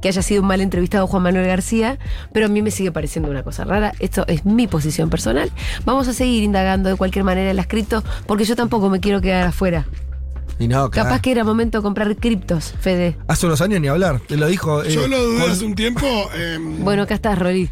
que 0.01 0.07
haya 0.07 0.21
sido 0.21 0.41
un 0.41 0.47
mal 0.47 0.61
entrevistado 0.61 1.07
Juan 1.07 1.23
Manuel 1.23 1.45
García, 1.45 1.99
pero 2.31 2.45
a 2.45 2.49
mí 2.49 2.61
me 2.61 2.71
sigue 2.71 2.91
pareciendo 2.93 3.29
una 3.29 3.43
cosa 3.43 3.65
rara. 3.65 3.91
Esto 3.99 4.23
es 4.27 4.45
mi 4.45 4.67
posición 4.67 5.09
personal. 5.09 5.51
Vamos 5.83 6.07
a 6.07 6.13
seguir 6.13 6.43
indagando 6.43 6.89
de 6.89 6.95
cualquier 6.95 7.25
manera 7.25 7.49
en 7.49 7.57
las 7.57 7.67
cripto, 7.67 8.01
porque 8.27 8.45
yo 8.45 8.55
tampoco 8.55 8.89
me 8.89 9.01
quiero 9.01 9.19
quedar 9.19 9.47
afuera. 9.47 9.85
Y 10.57 10.67
no, 10.67 10.89
Capaz 10.89 11.07
cagá. 11.09 11.21
que 11.21 11.31
era 11.31 11.43
momento 11.45 11.77
de 11.77 11.81
comprar 11.83 12.13
criptos, 12.17 12.73
Fede. 12.81 13.15
Hace 13.27 13.45
unos 13.45 13.61
años 13.61 13.79
ni 13.79 13.87
hablar. 13.87 14.19
Te 14.27 14.35
lo 14.35 14.47
dijo. 14.47 14.83
eh, 14.83 14.91
Yo 14.91 15.07
lo 15.07 15.21
dudé 15.23 15.43
hace 15.51 15.63
un 15.65 15.73
tiempo. 15.75 16.05
eh, 16.35 16.57
Bueno, 16.79 17.03
acá 17.03 17.13
estás, 17.13 17.39
Rolly. 17.39 17.69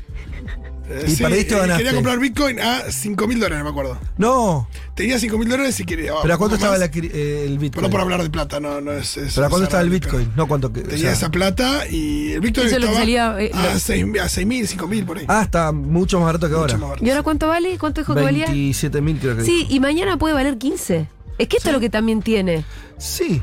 Eh, 0.90 1.06
y 1.08 1.16
perdiste 1.16 1.56
o 1.56 1.60
ganaste. 1.60 1.84
Quería 1.84 1.96
comprar 1.96 2.20
Bitcoin 2.20 2.60
a 2.60 2.84
5 2.90 3.28
mil 3.28 3.40
dólares, 3.40 3.64
me 3.64 3.70
acuerdo. 3.70 3.98
No. 4.18 4.68
Tenía 4.96 5.20
5 5.20 5.38
mil 5.38 5.50
dólares 5.50 5.80
y 5.80 5.86
quería. 5.86 6.14
¿Pero 6.22 6.34
a 6.34 6.38
cuánto 6.38 6.56
estaba 6.56 6.78
la 6.78 6.86
eh, 6.86 7.44
el 7.46 7.58
Bitcoin? 7.60 7.72
Pero 7.72 7.82
no 7.88 7.90
por 7.90 8.02
hablar 8.02 8.24
de 8.24 8.30
plata, 8.30 8.60
no, 8.60 8.80
no 8.82 8.92
es. 8.94 9.18
es- 9.18 9.36
¿Pero 9.36 9.48
a 9.48 9.50
cuánto 9.50 9.64
es 9.64 9.68
estaba 9.70 9.84
el 9.84 9.90
Bitcoin? 9.90 10.26
pero 10.26 10.36
No, 10.38 10.48
cuánto 10.48 10.72
que. 10.74 10.82
Tenía 10.82 10.96
o 10.96 11.00
sea, 11.00 11.12
esa 11.12 11.30
plata 11.32 11.88
y 11.88 12.32
el 12.34 12.40
Bitcoin 12.42 12.68
estaba 12.68 12.94
salía, 12.94 13.36
eh, 13.40 13.52
a 13.54 13.74
lo- 13.74 13.80
6 13.80 14.06
a 14.22 14.30
6 14.30 14.48
mil, 14.48 14.68
5 14.68 14.88
mil 14.88 15.06
por 15.06 15.18
ahí. 15.18 15.26
Ah, 15.28 15.42
está 15.44 15.72
mucho 15.72 16.18
más 16.20 16.28
barato 16.28 16.48
que 16.48 16.56
ahora. 16.56 16.74
Mucho 16.74 16.78
más 16.80 16.90
barato. 16.92 17.06
¿Y 17.06 17.10
ahora 17.10 17.24
cuánto 17.24 17.48
vale? 17.48 17.78
¿Cuánto 17.78 18.02
dijo 18.02 18.16
que 18.16 18.22
valía? 18.22 18.46
27 18.46 19.02
mil 19.02 19.20
creo 19.20 19.36
que 19.38 19.44
Sí, 19.44 19.58
dijo. 19.60 19.74
y 19.74 19.80
mañana 19.80 20.18
puede 20.18 20.34
valer 20.34 20.58
15. 20.58 21.08
Es 21.38 21.48
que 21.48 21.58
esto 21.58 21.70
es 21.70 21.74
lo 21.74 21.80
que 21.80 21.90
también 21.90 22.22
tiene. 22.22 22.64
Sí. 22.98 23.42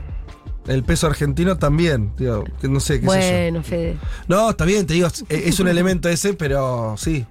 El 0.67 0.83
peso 0.83 1.07
argentino 1.07 1.57
también. 1.59 2.13
Digo, 2.17 2.45
que 2.61 2.69
no 2.69 2.81
sé 2.81 2.95
qué 2.95 3.01
sé 3.03 3.07
Bueno, 3.07 3.63
Fede. 3.63 3.95
yo. 3.95 4.09
No, 4.29 4.51
está 4.51 4.65
bien, 4.65 4.87
te 4.87 4.95
digo, 4.95 5.07
es, 5.07 5.25
es 5.29 5.61
un 5.61 5.69
elemento 5.69 6.09
ese, 6.09 6.35
pero 6.35 6.95
sí. 6.97 7.27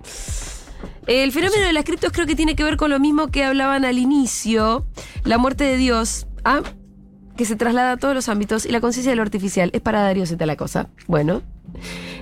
El 1.08 1.32
fenómeno 1.32 1.66
de 1.66 1.74
las 1.74 1.84
criptos 1.84 2.12
creo 2.12 2.26
que 2.26 2.36
tiene 2.36 2.56
que 2.56 2.64
ver 2.64 2.78
con 2.78 2.90
lo 2.90 3.00
mismo 3.00 3.28
que 3.28 3.44
hablaban 3.44 3.86
al 3.86 3.98
inicio, 3.98 4.86
la 5.24 5.38
muerte 5.38 5.64
de 5.64 5.78
Dios, 5.78 6.28
¿ah? 6.46 6.62
que 7.36 7.46
se 7.46 7.56
traslada 7.56 7.94
a 7.94 7.98
todos 7.98 8.14
los 8.14 8.30
ámbitos 8.30 8.66
y 8.66 8.70
la 8.72 8.80
conciencia 8.80 9.12
de 9.12 9.16
lo 9.16 9.22
artificial. 9.24 9.70
Es 9.74 9.82
para 9.82 10.02
Darío 10.02 10.26
Z 10.26 10.46
la 10.46 10.56
cosa. 10.56 10.90
Bueno. 11.08 11.42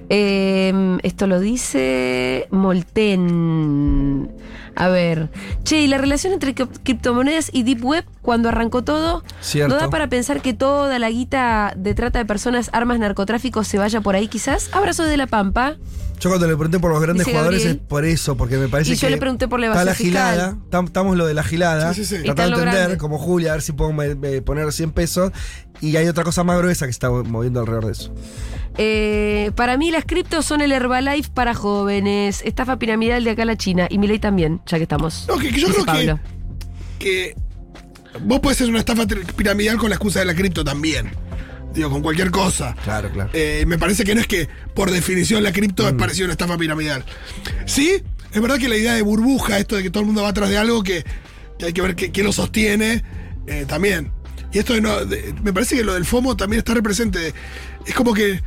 Eh, 0.10 0.97
esto 1.04 1.28
lo 1.28 1.39
dice 1.39 2.47
Molten. 2.52 4.32
A 4.75 4.88
ver. 4.88 5.29
Che, 5.63 5.81
¿y 5.81 5.88
la 5.88 5.97
relación 5.97 6.34
entre 6.34 6.55
crip- 6.55 6.79
criptomonedas 6.84 7.49
y 7.53 7.63
Deep 7.63 7.84
Web 7.84 8.05
cuando 8.21 8.49
arrancó 8.49 8.84
todo? 8.84 9.23
Cierto. 9.41 9.73
¿No 9.73 9.79
da 9.79 9.89
para 9.89 10.07
pensar 10.07 10.41
que 10.41 10.53
toda 10.53 10.97
la 10.99 11.10
guita 11.10 11.73
de 11.75 11.93
trata 11.93 12.19
de 12.19 12.25
personas, 12.25 12.69
armas, 12.73 12.99
narcotráfico 12.99 13.63
se 13.63 13.77
vaya 13.77 14.01
por 14.01 14.15
ahí 14.15 14.27
quizás? 14.27 14.69
Abrazo 14.73 15.03
de 15.03 15.17
la 15.17 15.27
Pampa. 15.27 15.75
Yo 16.19 16.29
cuando 16.29 16.45
le 16.47 16.53
pregunté 16.55 16.77
por 16.79 16.91
los 16.91 17.01
grandes 17.01 17.25
Dice 17.25 17.31
jugadores 17.36 17.62
Gabriel. 17.63 17.81
es 17.81 17.88
por 17.88 18.05
eso, 18.05 18.38
porque 18.38 18.57
me 18.57 18.67
parece 18.67 18.91
Y 18.91 18.93
que. 18.95 19.01
yo 19.01 19.10
le 19.10 19.17
pregunté 19.17 19.47
por 19.47 19.60
la 19.60 19.67
Está 19.67 19.84
la 19.84 19.95
fiscal. 19.95 20.07
gilada, 20.34 20.57
tam- 20.69 20.86
estamos 20.86 21.17
lo 21.17 21.25
de 21.25 21.34
la 21.34 21.43
gilada. 21.43 21.93
Sí, 21.95 22.05
sí, 22.05 22.10
sí. 22.10 22.15
Está 22.17 22.36
Tratando 22.36 22.51
lo 22.51 22.57
de 22.57 22.63
entender, 22.65 22.81
grande. 22.89 22.97
como 22.99 23.17
Julia, 23.17 23.49
a 23.51 23.53
ver 23.55 23.63
si 23.63 23.71
puedo 23.71 23.91
me- 23.91 24.13
me 24.15 24.41
poner 24.43 24.71
100 24.71 24.91
pesos. 24.91 25.31
Y 25.81 25.95
hay 25.95 26.07
otra 26.07 26.23
cosa 26.23 26.43
más 26.43 26.60
gruesa 26.60 26.86
que 26.86 26.91
se 26.93 26.97
está 26.97 27.10
moviendo 27.10 27.60
alrededor 27.60 27.88
de 27.88 27.91
eso. 27.93 28.13
Eh, 28.77 29.51
para 29.55 29.77
mí 29.77 29.91
las 29.91 30.05
criptos 30.05 30.45
son 30.45 30.62
el 30.62 30.71
Herbalife 30.71 31.29
para 31.34 31.53
jóvenes. 31.53 32.41
Estafa 32.45 32.77
piramidal 32.77 33.23
de 33.23 33.31
acá 33.31 33.41
a 33.41 33.45
la 33.45 33.57
China. 33.57 33.88
Y 33.89 33.97
Milei 33.97 34.19
también, 34.19 34.61
ya 34.65 34.78
que 34.78 34.84
estamos. 34.84 35.26
No, 35.28 35.38
que, 35.38 35.50
que 35.52 35.60
yo 35.60 35.67
creo 35.67 35.80
que, 35.80 35.86
Pablo. 35.86 36.19
que 37.00 37.36
vos 38.24 38.39
podés 38.39 38.58
hacer 38.58 38.69
una 38.69 38.80
estafa 38.80 39.06
piramidal 39.36 39.78
con 39.78 39.89
la 39.89 39.95
excusa 39.95 40.19
de 40.19 40.26
la 40.26 40.36
cripto 40.36 40.63
también. 40.63 41.12
Digo, 41.74 41.89
con 41.89 42.02
cualquier 42.02 42.32
cosa. 42.32 42.76
Claro, 42.84 43.10
claro. 43.12 43.30
Eh, 43.34 43.63
me 43.65 43.78
parece 43.78 44.04
que 44.04 44.13
no 44.13 44.19
es 44.21 44.28
que 44.28 44.50
por 44.76 44.91
definición 44.91 45.41
la 45.43 45.54
cripto 45.54 45.88
es 45.88 45.93
parecida 45.93 46.26
a 46.26 46.28
una 46.28 46.34
estafa 46.34 46.58
piramidal. 46.58 47.06
Sí, 47.65 48.04
es 48.34 48.41
verdad 48.41 48.58
que 48.58 48.67
la 48.67 48.76
idea 48.76 48.93
de 48.93 49.02
burbuja, 49.02 49.58
esto 49.58 49.78
de 49.78 49.84
que 49.84 49.89
todo 49.89 50.02
el 50.02 50.08
mundo 50.08 50.24
va 50.24 50.30
atrás 50.30 50.50
de 50.50 50.58
algo 50.58 50.84
que, 50.84 51.06
que 51.58 51.67
hay 51.67 51.74
que 51.74 51.82
ver 51.82 51.95
qué- 51.95 52.12
quién 52.12 52.26
lo 52.26 52.34
sostiene, 52.34 53.04
eh, 53.47 53.63
también. 53.67 54.12
Y 54.52 54.60
esto 54.60 54.74
de 54.74 54.82
no, 54.82 55.06
de- 55.06 55.34
me 55.43 55.54
parece 55.54 55.78
que 55.78 55.84
lo 55.86 55.93
del 55.93 56.04
FOMO 56.04 56.36
también 56.36 56.58
está 56.60 56.74
represente. 56.74 57.34
Es 57.86 57.95
como 57.95 58.13
que 58.13 58.41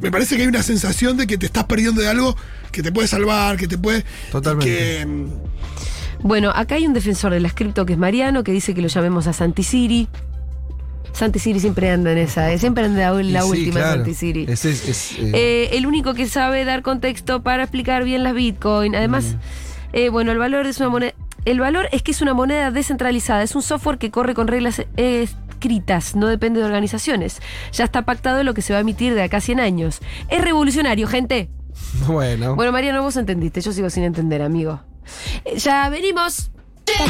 me 0.00 0.10
parece 0.10 0.36
que 0.36 0.42
hay 0.42 0.48
una 0.48 0.62
sensación 0.62 1.16
de 1.16 1.26
que 1.26 1.36
te 1.38 1.46
estás 1.46 1.64
perdiendo 1.64 2.00
de 2.00 2.08
algo 2.08 2.36
que 2.72 2.82
te 2.82 2.92
puede 2.92 3.08
salvar, 3.08 3.56
que 3.56 3.68
te 3.68 3.78
puede. 3.78 4.04
Totalmente. 4.30 4.66
Que, 4.74 5.06
mm, 5.06 5.26
Bueno, 6.22 6.50
acá 6.54 6.74
hay 6.76 6.86
un 6.86 6.92
defensor 6.92 7.32
de 7.32 7.40
las 7.40 7.54
cripto 7.54 7.86
que 7.86 7.94
es 7.94 7.98
Mariano, 7.98 8.44
que 8.44 8.52
dice 8.52 8.74
que 8.74 8.82
lo 8.82 8.88
llamemos 8.88 9.26
a 9.26 9.32
Santi 9.32 9.62
Siri. 9.62 10.08
Santi 11.12 11.38
Siri 11.38 11.58
siempre 11.60 11.90
anda 11.90 12.12
en 12.12 12.18
esa, 12.18 12.52
eh, 12.52 12.58
siempre 12.58 12.84
anda 12.84 13.10
la, 13.12 13.22
la 13.22 13.42
sí, 13.42 13.48
última 13.48 13.80
claro. 13.80 13.96
Santi 13.96 14.14
Siri. 14.14 14.46
Es, 14.48 14.64
es- 14.64 14.88
es, 14.88 15.12
eh, 15.18 15.30
Eh, 15.34 15.68
el 15.72 15.86
único 15.86 16.14
que 16.14 16.28
sabe 16.28 16.64
dar 16.64 16.82
contexto 16.82 17.42
para 17.42 17.62
explicar 17.64 18.04
bien 18.04 18.22
las 18.22 18.34
Bitcoin. 18.34 18.94
Además, 18.94 19.34
eh, 19.92 20.08
bueno, 20.08 20.30
el 20.32 20.38
valor 20.38 20.66
es 20.66 20.78
una 20.78 20.88
moneda. 20.88 21.12
El 21.46 21.58
valor 21.58 21.88
es 21.90 22.02
que 22.02 22.10
es 22.12 22.20
una 22.20 22.34
moneda 22.34 22.70
descentralizada, 22.70 23.42
es 23.42 23.54
un 23.56 23.62
software 23.62 23.96
que 23.98 24.10
corre 24.10 24.34
con 24.34 24.46
reglas 24.46 24.82
eh, 24.98 25.26
escritas, 25.60 26.16
no 26.16 26.26
depende 26.26 26.60
de 26.60 26.66
organizaciones. 26.66 27.42
Ya 27.72 27.84
está 27.84 28.06
pactado 28.06 28.42
lo 28.42 28.54
que 28.54 28.62
se 28.62 28.72
va 28.72 28.78
a 28.78 28.80
emitir 28.80 29.14
de 29.14 29.22
acá 29.22 29.36
a 29.36 29.40
100 29.42 29.60
años. 29.60 30.00
Es 30.28 30.42
revolucionario, 30.42 31.06
gente. 31.06 31.50
bueno. 32.06 32.56
Bueno, 32.56 32.72
Mariano, 32.72 33.02
vos 33.02 33.16
entendiste, 33.18 33.60
yo 33.60 33.72
sigo 33.72 33.90
sin 33.90 34.04
entender, 34.04 34.40
amigo. 34.40 34.80
Eh, 35.44 35.58
ya 35.58 35.90
venimos. 35.90 36.50